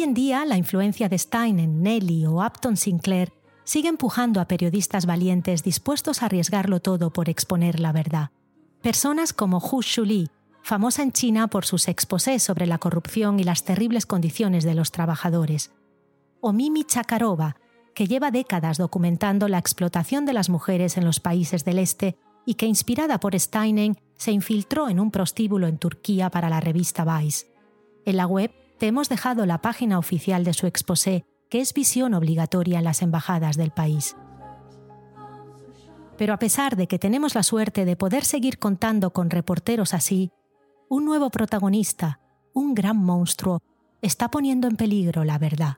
Hoy 0.00 0.04
en 0.04 0.14
día, 0.14 0.46
la 0.46 0.56
influencia 0.56 1.10
de 1.10 1.18
Stein 1.18 1.82
Nelly 1.82 2.24
o 2.24 2.42
Upton 2.42 2.78
Sinclair 2.78 3.34
sigue 3.64 3.90
empujando 3.90 4.40
a 4.40 4.46
periodistas 4.46 5.04
valientes 5.04 5.62
dispuestos 5.62 6.22
a 6.22 6.24
arriesgarlo 6.24 6.80
todo 6.80 7.12
por 7.12 7.28
exponer 7.28 7.78
la 7.80 7.92
verdad. 7.92 8.30
Personas 8.80 9.34
como 9.34 9.58
Hu 9.58 9.82
Shuli, 9.82 10.30
famosa 10.62 11.02
en 11.02 11.12
China 11.12 11.48
por 11.48 11.66
sus 11.66 11.86
exposés 11.86 12.42
sobre 12.42 12.66
la 12.66 12.78
corrupción 12.78 13.40
y 13.40 13.44
las 13.44 13.62
terribles 13.64 14.06
condiciones 14.06 14.64
de 14.64 14.74
los 14.74 14.90
trabajadores. 14.90 15.70
O 16.40 16.54
Mimi 16.54 16.84
Chakarova, 16.84 17.56
que 17.94 18.06
lleva 18.06 18.30
décadas 18.30 18.78
documentando 18.78 19.48
la 19.48 19.58
explotación 19.58 20.24
de 20.24 20.32
las 20.32 20.48
mujeres 20.48 20.96
en 20.96 21.04
los 21.04 21.20
países 21.20 21.62
del 21.66 21.78
Este 21.78 22.16
y 22.46 22.54
que, 22.54 22.64
inspirada 22.64 23.20
por 23.20 23.38
Steinen, 23.38 23.98
se 24.16 24.32
infiltró 24.32 24.88
en 24.88 24.98
un 24.98 25.10
prostíbulo 25.10 25.66
en 25.66 25.76
Turquía 25.76 26.30
para 26.30 26.48
la 26.48 26.60
revista 26.60 27.04
Vice. 27.04 27.52
En 28.06 28.16
la 28.16 28.26
web 28.26 28.50
te 28.80 28.86
hemos 28.86 29.10
dejado 29.10 29.44
la 29.44 29.60
página 29.60 29.98
oficial 29.98 30.42
de 30.42 30.54
su 30.54 30.66
exposé, 30.66 31.26
que 31.50 31.60
es 31.60 31.74
visión 31.74 32.14
obligatoria 32.14 32.78
en 32.78 32.84
las 32.84 33.02
embajadas 33.02 33.58
del 33.58 33.72
país. 33.72 34.16
Pero 36.16 36.32
a 36.32 36.38
pesar 36.38 36.76
de 36.76 36.86
que 36.86 36.98
tenemos 36.98 37.34
la 37.34 37.42
suerte 37.42 37.84
de 37.84 37.96
poder 37.96 38.24
seguir 38.24 38.58
contando 38.58 39.12
con 39.12 39.28
reporteros 39.28 39.92
así, 39.92 40.32
un 40.88 41.04
nuevo 41.04 41.28
protagonista, 41.28 42.20
un 42.54 42.72
gran 42.72 42.96
monstruo, 42.96 43.60
está 44.00 44.30
poniendo 44.30 44.66
en 44.66 44.76
peligro 44.76 45.24
la 45.24 45.36
verdad. 45.36 45.76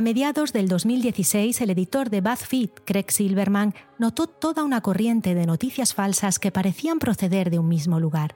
A 0.00 0.02
mediados 0.02 0.54
del 0.54 0.66
2016, 0.66 1.60
el 1.60 1.68
editor 1.68 2.08
de 2.08 2.22
BuzzFeed, 2.22 2.70
Craig 2.86 3.10
Silverman, 3.10 3.74
notó 3.98 4.28
toda 4.28 4.64
una 4.64 4.80
corriente 4.80 5.34
de 5.34 5.44
noticias 5.44 5.92
falsas 5.92 6.38
que 6.38 6.50
parecían 6.50 6.98
proceder 6.98 7.50
de 7.50 7.58
un 7.58 7.68
mismo 7.68 8.00
lugar. 8.00 8.34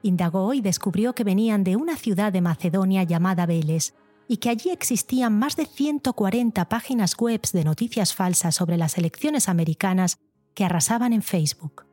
Indagó 0.00 0.54
y 0.54 0.62
descubrió 0.62 1.14
que 1.14 1.22
venían 1.22 1.64
de 1.64 1.76
una 1.76 1.96
ciudad 1.96 2.32
de 2.32 2.40
Macedonia 2.40 3.02
llamada 3.02 3.44
Veles, 3.44 3.94
y 4.26 4.38
que 4.38 4.48
allí 4.48 4.70
existían 4.70 5.38
más 5.38 5.54
de 5.56 5.66
140 5.66 6.66
páginas 6.70 7.14
web 7.18 7.42
de 7.52 7.64
noticias 7.64 8.14
falsas 8.14 8.54
sobre 8.54 8.78
las 8.78 8.96
elecciones 8.96 9.50
americanas 9.50 10.16
que 10.54 10.64
arrasaban 10.64 11.12
en 11.12 11.20
Facebook. 11.20 11.84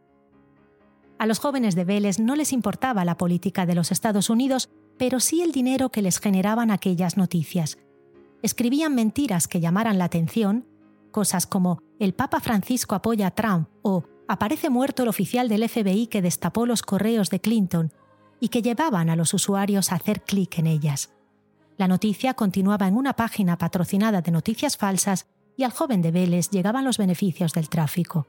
A 1.20 1.26
los 1.26 1.39
jóvenes 1.39 1.76
de 1.76 1.84
Vélez 1.84 2.20
no 2.20 2.38
les 2.38 2.54
importaba 2.54 3.04
la 3.04 3.18
política 3.18 3.66
de 3.66 3.76
los 3.76 3.92
Estados 3.92 4.30
Unidos, 4.30 4.70
pero 4.98 5.20
sí 5.20 5.42
el 5.42 5.52
dinero 5.52 5.89
que 5.89 6.02
les 6.02 6.20
generaban 6.20 6.72
aquellas 6.72 7.18
noticias, 7.18 7.78
escribían 8.43 8.93
mentiras 8.93 9.47
que 9.47 9.62
llamaran 9.62 9.97
la 9.97 10.06
atención, 10.06 10.67
cosas 11.12 11.47
como 11.47 11.82
el 11.97 12.13
Papa 12.13 12.41
Francisco 12.41 12.93
apoya 12.93 13.27
a 13.27 13.32
Trump 13.32 13.69
o 13.82 14.03
aparece 14.27 14.69
muerto 14.69 15.03
el 15.03 15.10
oficial 15.10 15.49
del 15.49 15.67
FBI 15.67 16.08
que 16.08 16.21
destapó 16.21 16.65
los 16.65 16.82
correos 16.82 17.29
de 17.29 17.39
Clinton 17.39 17.91
y 18.39 18.49
que 18.49 18.62
llevaban 18.62 19.10
a 19.10 19.15
los 19.15 19.34
usuarios 19.34 19.91
a 19.91 19.95
hacer 19.95 20.21
clic 20.21 20.60
en 20.60 20.67
ellas. 20.67 21.12
La 21.77 21.88
noticia 21.88 22.34
continuaba 22.34 22.88
en 22.88 22.97
una 22.97 23.13
página 23.13 23.58
patrocinada 23.58 24.21
de 24.21 24.32
noticias 24.32 24.77
falsas 24.77 25.25
y 25.56 25.63
al 25.63 25.71
joven 25.71 26.01
de 26.01 26.12
Vélez 26.12 26.49
llegaban 26.49 26.84
los 26.84 26.97
beneficios 26.97 27.53
del 27.53 27.69
tráfico. 27.69 28.27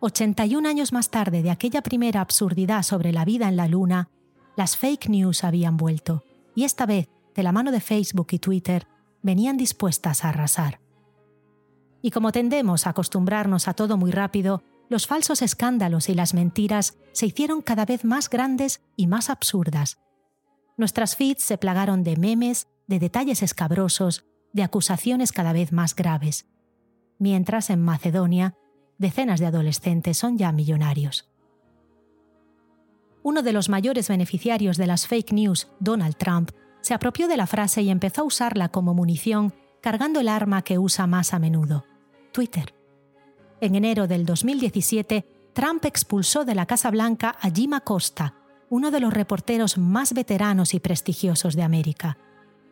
81 0.00 0.66
años 0.68 0.92
más 0.92 1.10
tarde 1.10 1.42
de 1.42 1.50
aquella 1.50 1.82
primera 1.82 2.20
absurdidad 2.20 2.82
sobre 2.82 3.12
la 3.12 3.24
vida 3.24 3.48
en 3.48 3.56
la 3.56 3.68
Luna, 3.68 4.08
las 4.56 4.76
fake 4.76 5.08
news 5.08 5.44
habían 5.44 5.76
vuelto, 5.76 6.24
y 6.54 6.64
esta 6.64 6.86
vez, 6.86 7.08
de 7.34 7.42
la 7.42 7.52
mano 7.52 7.70
de 7.70 7.80
Facebook 7.80 8.28
y 8.30 8.38
Twitter, 8.38 8.86
venían 9.22 9.56
dispuestas 9.56 10.24
a 10.24 10.30
arrasar. 10.30 10.80
Y 12.02 12.10
como 12.10 12.32
tendemos 12.32 12.86
a 12.86 12.90
acostumbrarnos 12.90 13.68
a 13.68 13.74
todo 13.74 13.96
muy 13.96 14.10
rápido, 14.10 14.62
los 14.88 15.06
falsos 15.06 15.42
escándalos 15.42 16.08
y 16.08 16.14
las 16.14 16.34
mentiras 16.34 16.96
se 17.12 17.26
hicieron 17.26 17.60
cada 17.60 17.84
vez 17.84 18.04
más 18.04 18.30
grandes 18.30 18.80
y 18.96 19.06
más 19.06 19.28
absurdas. 19.30 19.98
Nuestras 20.76 21.16
feeds 21.16 21.42
se 21.42 21.58
plagaron 21.58 22.04
de 22.04 22.16
memes, 22.16 22.68
de 22.86 22.98
detalles 22.98 23.42
escabrosos, 23.42 24.24
de 24.52 24.62
acusaciones 24.62 25.32
cada 25.32 25.52
vez 25.52 25.72
más 25.72 25.94
graves. 25.94 26.46
Mientras 27.18 27.68
en 27.70 27.82
Macedonia, 27.82 28.54
decenas 28.96 29.40
de 29.40 29.46
adolescentes 29.46 30.16
son 30.16 30.38
ya 30.38 30.52
millonarios. 30.52 31.28
Uno 33.22 33.42
de 33.42 33.52
los 33.52 33.68
mayores 33.68 34.08
beneficiarios 34.08 34.76
de 34.76 34.86
las 34.86 35.06
fake 35.06 35.32
news, 35.32 35.68
Donald 35.80 36.16
Trump, 36.16 36.52
se 36.80 36.94
apropió 36.94 37.28
de 37.28 37.36
la 37.36 37.46
frase 37.46 37.82
y 37.82 37.90
empezó 37.90 38.22
a 38.22 38.24
usarla 38.24 38.68
como 38.68 38.94
munición, 38.94 39.52
cargando 39.80 40.20
el 40.20 40.28
arma 40.28 40.62
que 40.62 40.78
usa 40.78 41.06
más 41.06 41.34
a 41.34 41.38
menudo, 41.38 41.84
Twitter. 42.32 42.74
En 43.60 43.74
enero 43.74 44.06
del 44.06 44.24
2017, 44.24 45.26
Trump 45.52 45.84
expulsó 45.84 46.44
de 46.44 46.54
la 46.54 46.66
Casa 46.66 46.90
Blanca 46.90 47.36
a 47.40 47.50
Jim 47.50 47.74
Acosta, 47.74 48.34
uno 48.70 48.90
de 48.90 49.00
los 49.00 49.12
reporteros 49.12 49.78
más 49.78 50.12
veteranos 50.12 50.74
y 50.74 50.80
prestigiosos 50.80 51.56
de 51.56 51.62
América. 51.62 52.18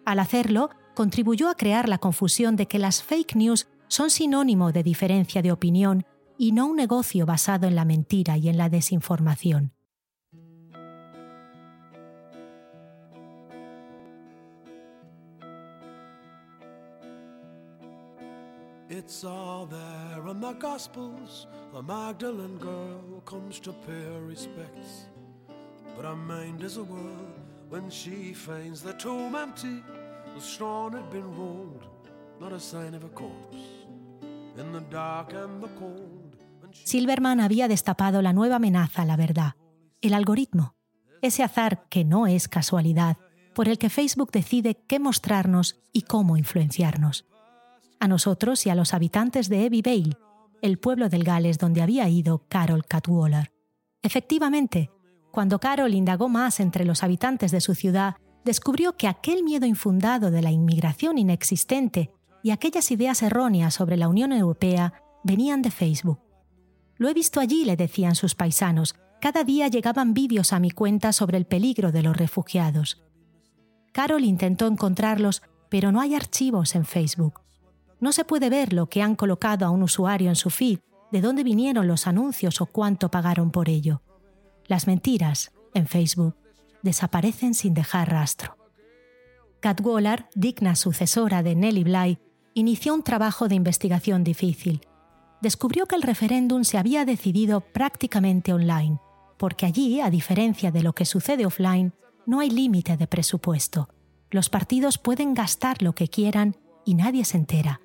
Al 0.05 0.21
hacerlo, 0.21 0.71
contribuyó 0.95 1.49
a 1.49 1.57
crear 1.57 1.89
la 1.89 1.99
confusión 1.99 2.57
de 2.57 2.67
que 2.67 2.79
las 2.79 3.03
fake 3.03 3.35
news 3.35 3.67
son 3.89 4.11
sinónimo 4.11 4.73
de 4.73 4.83
diferencia 4.83 5.43
de 5.43 5.53
opinión 5.53 6.05
y 6.39 6.53
no 6.53 6.67
un 6.67 6.77
negocio 6.77 7.27
basado 7.27 7.67
en 7.67 7.75
la 7.75 7.85
mentira 7.85 8.37
y 8.37 8.49
en 8.49 8.59
la 8.59 8.69
desinformación. 8.69 9.76
It's 18.99 19.25
all 19.25 19.67
there 19.67 20.27
in 20.31 20.41
the 20.41 20.55
Gospels. 20.55 21.47
The 21.75 21.83
Magdalene 21.83 22.57
girl 22.57 23.21
comes 23.27 23.61
to 23.61 23.75
pay 23.87 24.09
respects. 24.27 25.05
But 25.95 26.07
her 26.07 26.17
mind 26.17 26.63
is 26.63 26.79
a 26.79 26.83
whirl 26.83 27.29
when 27.69 27.91
she 27.91 28.33
finds 28.33 28.81
the 28.81 28.95
tomb 28.95 29.37
empty. 29.37 29.83
The 30.35 30.41
stone 30.41 30.95
had 30.95 31.11
been 31.11 31.29
rolled, 31.37 31.85
not 32.41 32.55
a 32.55 32.59
sign 32.59 32.95
of 32.95 33.05
a 33.05 33.11
corpse. 33.11 33.61
In 34.57 34.73
the 34.73 34.81
dark 34.91 35.35
and 35.35 35.63
the 35.63 35.69
cold. 35.79 36.39
Silverman 36.73 37.41
había 37.41 37.69
destapado 37.69 38.23
la 38.23 38.33
nueva 38.33 38.57
amenaza 38.57 39.03
a 39.03 39.05
la 39.05 39.17
verdad, 39.17 39.57
el 40.01 40.15
algoritmo, 40.15 40.75
ese 41.21 41.43
azar 41.43 41.85
que 41.91 42.05
no 42.05 42.27
es 42.27 42.49
casualidad, 42.49 43.19
por 43.55 43.69
el 43.69 43.77
que 43.77 43.91
Facebook 43.91 44.31
decide 44.33 44.75
qué 44.89 44.99
mostrarnos 44.99 45.83
y 45.93 46.03
cómo 46.03 46.39
influenciarnos 46.39 47.27
a 48.01 48.09
nosotros 48.09 48.67
y 48.67 48.71
a 48.71 48.75
los 48.75 48.95
habitantes 48.95 49.49
de 49.49 49.69
Vale, 49.69 50.17
el 50.63 50.79
pueblo 50.79 51.09
del 51.09 51.25
Gales 51.25 51.59
donde 51.59 51.83
había 51.83 52.09
ido 52.09 52.45
Carol 52.49 52.85
Cadwaller. 52.87 53.53
Efectivamente, 54.03 54.91
cuando 55.31 55.59
Carol 55.59 55.95
indagó 55.95 56.29
más 56.29 56.61
entre 56.61 56.85
los 56.85 57.03
habitantes 57.03 57.51
de 57.51 57.61
su 57.61 57.75
ciudad, 57.75 58.17
descubrió 58.45 58.97
que 58.97 59.09
aquel 59.09 59.43
miedo 59.43 59.67
infundado 59.67 60.31
de 60.31 60.41
la 60.41 60.51
inmigración 60.51 61.19
inexistente 61.19 62.11
y 62.43 62.53
aquellas 62.53 62.91
ideas 62.91 63.23
erróneas 63.23 63.75
sobre 63.75 63.97
la 63.97 64.09
Unión 64.09 64.33
Europea 64.33 64.95
venían 65.25 65.63
de 65.63 65.71
Facebook. 65.71 66.21
Lo 66.97 67.09
he 67.09 67.15
visto 67.15 67.41
allí, 67.41 67.65
le 67.65 67.77
decían 67.77 68.15
sus 68.15 68.35
paisanos. 68.35 68.95
Cada 69.21 69.45
día 69.45 69.69
llegaban 69.69 70.15
vídeos 70.15 70.53
a 70.53 70.61
mi 70.61 70.71
cuenta 70.71 71.13
sobre 71.13 71.37
el 71.37 71.47
peligro 71.47 71.93
de 71.93 72.03
los 72.03 72.17
refugiados. 72.17 73.03
Carol 73.93 74.25
intentó 74.25 74.67
encontrarlos, 74.67 75.43
pero 75.69 75.91
no 75.91 76.01
hay 76.01 76.15
archivos 76.15 76.75
en 76.75 76.85
Facebook. 76.85 77.46
No 77.99 78.13
se 78.13 78.25
puede 78.25 78.51
ver 78.51 78.73
lo 78.73 78.87
que 78.87 79.03
han 79.03 79.17
colocado 79.17 79.65
a 79.65 79.71
un 79.71 79.83
usuario 79.83 80.29
en 80.29 80.37
su 80.37 80.51
feed, 80.51 80.81
de 81.11 81.21
dónde 81.21 81.45
vinieron 81.45 81.89
los 81.89 82.07
anuncios 82.07 82.61
o 82.61 82.67
cuánto 82.67 83.11
pagaron 83.11 83.51
por 83.51 83.69
ello. 83.69 84.03
Las 84.67 84.87
mentiras, 84.87 85.53
en 85.73 85.87
Facebook, 85.87 86.37
desaparecen 86.83 87.55
sin 87.55 87.75
dejar 87.75 88.11
rastro. 88.11 88.57
Waller, 89.83 90.27
digna 90.35 90.77
sucesora 90.77 91.43
de 91.43 91.57
Nellie 91.57 91.85
Bly, 91.85 92.19
inició 92.55 92.95
un 92.95 93.03
trabajo 93.03 93.49
de 93.49 93.55
investigación 93.55 94.23
difícil. 94.23 94.81
Descubrió 95.41 95.87
que 95.87 95.97
el 95.97 96.03
referéndum 96.03 96.65
se 96.65 96.79
había 96.79 97.05
decidido 97.05 97.61
prácticamente 97.61 98.53
online, 98.53 98.99
porque 99.39 99.67
allí, 99.67 100.01
a 100.01 100.11
diferencia 100.11 100.71
de 100.71 100.83
lo 100.83 100.93
que 100.93 101.05
sucede 101.05 101.47
offline, 101.47 101.93
no 102.27 102.41
hay 102.41 102.51
límite 102.51 102.97
de 102.97 103.07
presupuesto. 103.07 103.89
Los 104.31 104.49
partidos 104.49 104.99
pueden 104.99 105.35
gastar 105.35 105.83
lo 105.83 105.95
que 105.95 106.09
quieran 106.09 106.57
y 106.85 106.95
nadie 106.95 107.25
se 107.25 107.37
entera 107.37 107.81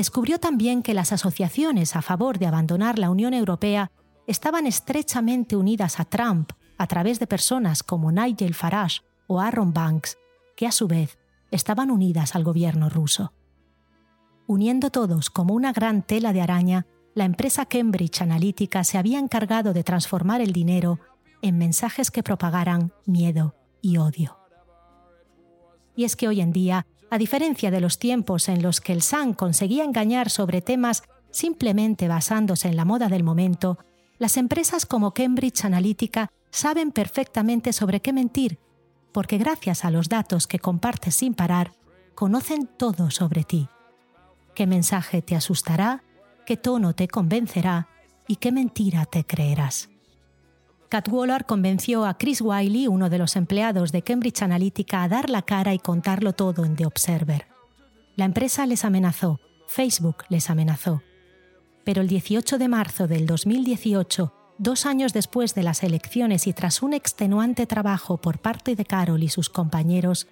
descubrió 0.00 0.40
también 0.40 0.82
que 0.82 0.94
las 0.94 1.12
asociaciones 1.12 1.94
a 1.94 2.00
favor 2.00 2.38
de 2.38 2.46
abandonar 2.46 2.98
la 2.98 3.10
Unión 3.10 3.34
Europea 3.34 3.92
estaban 4.26 4.66
estrechamente 4.66 5.56
unidas 5.56 6.00
a 6.00 6.06
Trump 6.06 6.52
a 6.78 6.86
través 6.86 7.20
de 7.20 7.26
personas 7.26 7.82
como 7.82 8.10
Nigel 8.10 8.54
Farage 8.54 9.02
o 9.26 9.42
Aaron 9.42 9.74
Banks, 9.74 10.16
que 10.56 10.66
a 10.66 10.72
su 10.72 10.88
vez 10.88 11.18
estaban 11.50 11.90
unidas 11.90 12.34
al 12.34 12.44
gobierno 12.44 12.88
ruso. 12.88 13.34
Uniendo 14.46 14.88
todos 14.88 15.28
como 15.28 15.52
una 15.52 15.70
gran 15.70 16.00
tela 16.00 16.32
de 16.32 16.40
araña, 16.40 16.86
la 17.14 17.26
empresa 17.26 17.66
Cambridge 17.66 18.22
Analytica 18.22 18.84
se 18.84 18.96
había 18.96 19.18
encargado 19.18 19.74
de 19.74 19.84
transformar 19.84 20.40
el 20.40 20.54
dinero 20.54 20.98
en 21.42 21.58
mensajes 21.58 22.10
que 22.10 22.22
propagaran 22.22 22.94
miedo 23.04 23.54
y 23.82 23.98
odio. 23.98 24.38
Y 25.94 26.04
es 26.04 26.16
que 26.16 26.26
hoy 26.26 26.40
en 26.40 26.52
día 26.52 26.86
a 27.10 27.18
diferencia 27.18 27.70
de 27.70 27.80
los 27.80 27.98
tiempos 27.98 28.48
en 28.48 28.62
los 28.62 28.80
que 28.80 28.92
el 28.92 29.02
SAN 29.02 29.34
conseguía 29.34 29.84
engañar 29.84 30.30
sobre 30.30 30.62
temas 30.62 31.02
simplemente 31.30 32.08
basándose 32.08 32.68
en 32.68 32.76
la 32.76 32.84
moda 32.84 33.08
del 33.08 33.24
momento, 33.24 33.78
las 34.18 34.36
empresas 34.36 34.86
como 34.86 35.12
Cambridge 35.12 35.64
Analytica 35.64 36.30
saben 36.50 36.92
perfectamente 36.92 37.72
sobre 37.72 38.00
qué 38.00 38.12
mentir, 38.12 38.58
porque 39.12 39.38
gracias 39.38 39.84
a 39.84 39.90
los 39.90 40.08
datos 40.08 40.46
que 40.46 40.58
compartes 40.58 41.16
sin 41.16 41.34
parar, 41.34 41.72
conocen 42.14 42.68
todo 42.76 43.10
sobre 43.10 43.44
ti. 43.44 43.68
¿Qué 44.54 44.66
mensaje 44.66 45.22
te 45.22 45.36
asustará? 45.36 46.02
¿Qué 46.46 46.56
tono 46.56 46.94
te 46.94 47.08
convencerá? 47.08 47.88
¿Y 48.26 48.36
qué 48.36 48.52
mentira 48.52 49.04
te 49.06 49.24
creerás? 49.24 49.89
Waller 51.10 51.46
convenció 51.46 52.04
a 52.04 52.18
Chris 52.18 52.40
Wiley, 52.40 52.88
uno 52.88 53.08
de 53.08 53.18
los 53.18 53.36
empleados 53.36 53.92
de 53.92 54.02
Cambridge 54.02 54.42
Analytica, 54.42 55.02
a 55.02 55.08
dar 55.08 55.30
la 55.30 55.42
cara 55.42 55.72
y 55.72 55.78
contarlo 55.78 56.32
todo 56.32 56.64
en 56.64 56.74
The 56.76 56.86
Observer. 56.86 57.46
La 58.16 58.24
empresa 58.24 58.66
les 58.66 58.84
amenazó, 58.84 59.40
Facebook 59.66 60.24
les 60.28 60.50
amenazó. 60.50 61.02
Pero 61.84 62.02
el 62.02 62.08
18 62.08 62.58
de 62.58 62.68
marzo 62.68 63.06
del 63.06 63.26
2018, 63.26 64.34
dos 64.58 64.84
años 64.84 65.12
después 65.12 65.54
de 65.54 65.62
las 65.62 65.82
elecciones 65.82 66.46
y 66.46 66.52
tras 66.52 66.82
un 66.82 66.92
extenuante 66.92 67.66
trabajo 67.66 68.18
por 68.18 68.40
parte 68.40 68.74
de 68.74 68.84
Carol 68.84 69.22
y 69.22 69.28
sus 69.28 69.48
compañeros, 69.48 70.26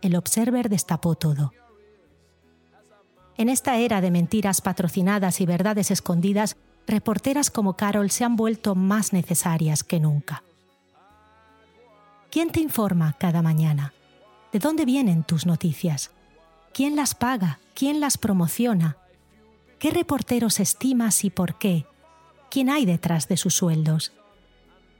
el 0.00 0.16
Observer 0.16 0.68
destapó 0.68 1.16
todo. 1.16 1.52
En 3.36 3.48
esta 3.48 3.76
era 3.76 4.00
de 4.00 4.10
mentiras 4.10 4.60
patrocinadas 4.60 5.40
y 5.40 5.46
verdades 5.46 5.90
escondidas, 5.90 6.56
reporteras 6.86 7.50
como 7.50 7.76
Carol 7.76 8.10
se 8.10 8.24
han 8.24 8.36
vuelto 8.36 8.74
más 8.74 9.12
necesarias 9.12 9.84
que 9.84 10.00
nunca. 10.00 10.42
¿Quién 12.30 12.50
te 12.50 12.60
informa 12.60 13.16
cada 13.18 13.42
mañana? 13.42 13.94
¿De 14.52 14.58
dónde 14.58 14.84
vienen 14.84 15.24
tus 15.24 15.46
noticias? 15.46 16.10
¿Quién 16.72 16.96
las 16.96 17.14
paga? 17.14 17.60
¿Quién 17.74 18.00
las 18.00 18.18
promociona? 18.18 18.96
¿Qué 19.78 19.90
reporteros 19.90 20.60
estimas 20.60 21.24
y 21.24 21.30
por 21.30 21.58
qué? 21.58 21.86
¿Quién 22.50 22.70
hay 22.70 22.86
detrás 22.86 23.28
de 23.28 23.36
sus 23.36 23.54
sueldos? 23.54 24.12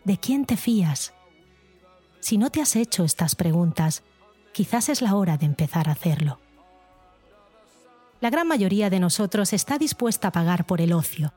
¿De 0.05 0.19
quién 0.19 0.45
te 0.45 0.57
fías? 0.57 1.15
Si 2.21 2.39
no 2.39 2.51
te 2.51 2.61
has 2.61 2.77
hecho 2.77 3.05
estas 3.05 3.35
preguntas, 3.35 4.03
quizás 4.53 4.89
es 4.89 5.03
la 5.03 5.15
hora 5.15 5.37
de 5.37 5.47
empezar 5.47 5.89
a 5.89 5.93
hacerlo. 5.93 6.39
La 8.21 8.31
gran 8.31 8.49
mayoría 8.49 8.91
de 8.91 9.01
nosotros 9.01 9.53
está 9.53 9.77
dispuesta 9.77 10.29
a 10.29 10.33
pagar 10.33 10.67
por 10.67 10.81
el 10.81 10.93
ocio, 10.93 11.33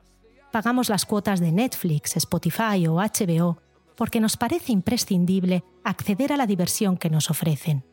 pagamos 0.52 0.88
las 0.88 1.06
cuotas 1.06 1.40
de 1.40 1.52
Netflix, 1.52 2.16
Spotify 2.16 2.86
o 2.86 2.96
HBO 2.96 3.58
porque 3.98 4.20
nos 4.20 4.36
parece 4.36 4.70
imprescindible 4.70 5.64
acceder 5.82 6.32
a 6.32 6.36
la 6.36 6.46
diversión 6.46 6.96
que 6.96 7.10
nos 7.10 7.30
ofrecen. 7.30 7.84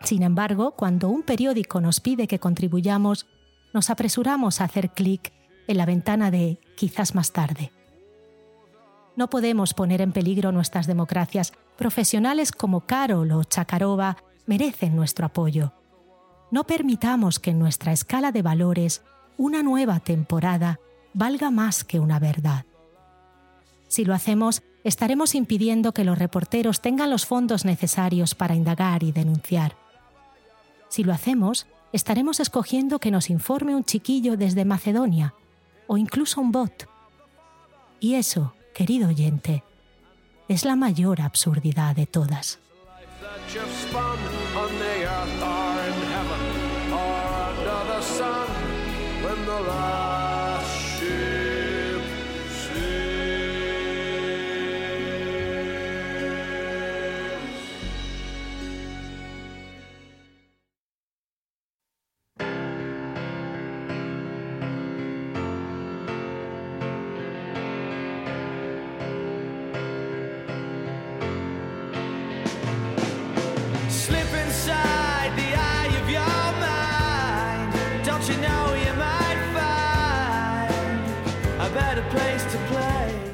Sin 0.00 0.22
embargo, 0.22 0.76
cuando 0.76 1.08
un 1.08 1.24
periódico 1.24 1.80
nos 1.80 1.98
pide 1.98 2.28
que 2.28 2.38
contribuyamos, 2.38 3.26
nos 3.74 3.90
apresuramos 3.90 4.60
a 4.60 4.64
hacer 4.64 4.90
clic 4.90 5.32
en 5.66 5.76
la 5.76 5.86
ventana 5.86 6.30
de 6.30 6.60
quizás 6.76 7.16
más 7.16 7.32
tarde. 7.32 7.72
No 9.16 9.28
podemos 9.28 9.74
poner 9.74 10.00
en 10.00 10.12
peligro 10.12 10.52
nuestras 10.52 10.86
democracias. 10.86 11.52
Profesionales 11.76 12.52
como 12.52 12.82
Carol 12.86 13.32
o 13.32 13.42
Chakarova 13.42 14.18
merecen 14.46 14.94
nuestro 14.94 15.26
apoyo. 15.26 15.72
No 16.52 16.64
permitamos 16.64 17.40
que 17.40 17.50
en 17.50 17.58
nuestra 17.58 17.92
escala 17.92 18.30
de 18.30 18.42
valores 18.42 19.02
una 19.36 19.64
nueva 19.64 19.98
temporada 19.98 20.78
valga 21.12 21.50
más 21.50 21.84
que 21.84 21.98
una 21.98 22.18
verdad. 22.18 22.64
Si 23.88 24.04
lo 24.04 24.14
hacemos, 24.14 24.62
estaremos 24.84 25.34
impidiendo 25.34 25.92
que 25.92 26.04
los 26.04 26.18
reporteros 26.18 26.80
tengan 26.80 27.10
los 27.10 27.26
fondos 27.26 27.64
necesarios 27.64 28.34
para 28.34 28.54
indagar 28.54 29.02
y 29.02 29.12
denunciar. 29.12 29.76
Si 30.88 31.04
lo 31.04 31.12
hacemos, 31.12 31.66
estaremos 31.92 32.40
escogiendo 32.40 32.98
que 32.98 33.10
nos 33.10 33.30
informe 33.30 33.74
un 33.74 33.84
chiquillo 33.84 34.36
desde 34.36 34.64
Macedonia 34.64 35.34
o 35.86 35.96
incluso 35.96 36.40
un 36.40 36.52
bot. 36.52 36.88
Y 37.98 38.14
eso, 38.14 38.54
querido 38.74 39.08
oyente, 39.08 39.64
es 40.48 40.64
la 40.64 40.76
mayor 40.76 41.20
absurdidad 41.20 41.94
de 41.94 42.06
todas. 42.06 42.58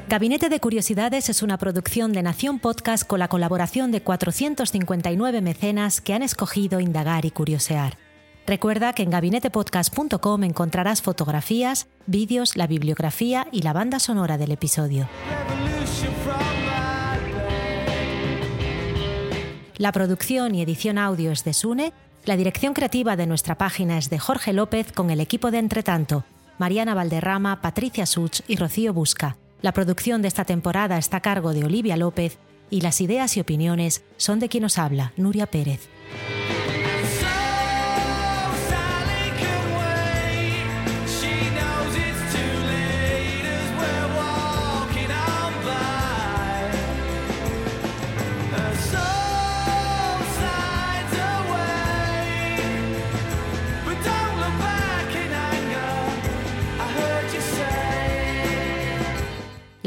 Gabinete 0.09 0.47
de 0.47 0.61
Curiosidades 0.61 1.27
es 1.27 1.43
una 1.43 1.57
producción 1.57 2.13
de 2.13 2.23
Nación 2.23 2.59
Podcast 2.59 3.05
con 3.05 3.19
la 3.19 3.27
colaboración 3.27 3.91
de 3.91 3.99
459 3.99 5.41
mecenas 5.41 5.99
que 5.99 6.13
han 6.13 6.23
escogido 6.23 6.79
indagar 6.79 7.25
y 7.25 7.31
curiosear. 7.31 7.97
Recuerda 8.45 8.93
que 8.93 9.03
en 9.03 9.09
gabinetepodcast.com 9.09 10.45
encontrarás 10.45 11.01
fotografías, 11.01 11.87
vídeos, 12.05 12.55
la 12.55 12.67
bibliografía 12.67 13.47
y 13.51 13.63
la 13.63 13.73
banda 13.73 13.99
sonora 13.99 14.37
del 14.37 14.51
episodio. 14.51 15.09
La 19.75 19.91
producción 19.91 20.55
y 20.55 20.61
edición 20.61 20.99
audio 20.99 21.33
es 21.33 21.43
de 21.43 21.51
Sune, 21.51 21.91
la 22.23 22.37
dirección 22.37 22.73
creativa 22.73 23.17
de 23.17 23.27
nuestra 23.27 23.57
página 23.57 23.97
es 23.97 24.09
de 24.09 24.19
Jorge 24.19 24.53
López 24.53 24.93
con 24.93 25.09
el 25.09 25.19
equipo 25.19 25.51
de 25.51 25.59
Entretanto, 25.59 26.23
Mariana 26.59 26.93
Valderrama, 26.93 27.59
Patricia 27.59 28.05
Such 28.05 28.39
y 28.47 28.55
Rocío 28.55 28.93
Busca. 28.93 29.35
La 29.61 29.71
producción 29.71 30.21
de 30.21 30.27
esta 30.27 30.45
temporada 30.45 30.97
está 30.97 31.17
a 31.17 31.21
cargo 31.21 31.53
de 31.53 31.63
Olivia 31.63 31.97
López 31.97 32.37
y 32.69 32.81
las 32.81 33.01
ideas 33.01 33.37
y 33.37 33.39
opiniones 33.39 34.03
son 34.17 34.39
de 34.39 34.49
quien 34.49 34.63
nos 34.63 34.77
habla, 34.77 35.13
Nuria 35.17 35.47
Pérez. 35.47 35.89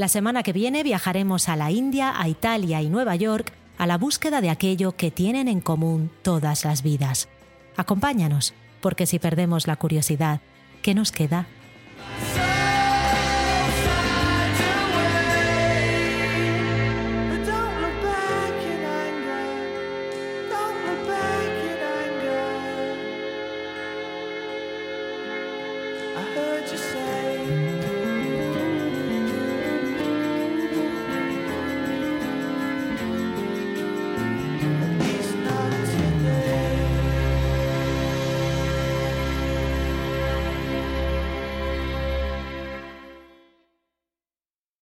La 0.00 0.08
semana 0.08 0.42
que 0.42 0.54
viene 0.54 0.82
viajaremos 0.82 1.50
a 1.50 1.56
la 1.56 1.70
India, 1.70 2.18
a 2.18 2.26
Italia 2.26 2.80
y 2.80 2.88
Nueva 2.88 3.16
York 3.16 3.52
a 3.76 3.86
la 3.86 3.98
búsqueda 3.98 4.40
de 4.40 4.48
aquello 4.48 4.92
que 4.92 5.10
tienen 5.10 5.46
en 5.46 5.60
común 5.60 6.10
todas 6.22 6.64
las 6.64 6.82
vidas. 6.82 7.28
Acompáñanos, 7.76 8.54
porque 8.80 9.04
si 9.04 9.18
perdemos 9.18 9.66
la 9.66 9.76
curiosidad, 9.76 10.40
¿qué 10.80 10.94
nos 10.94 11.12
queda? 11.12 11.48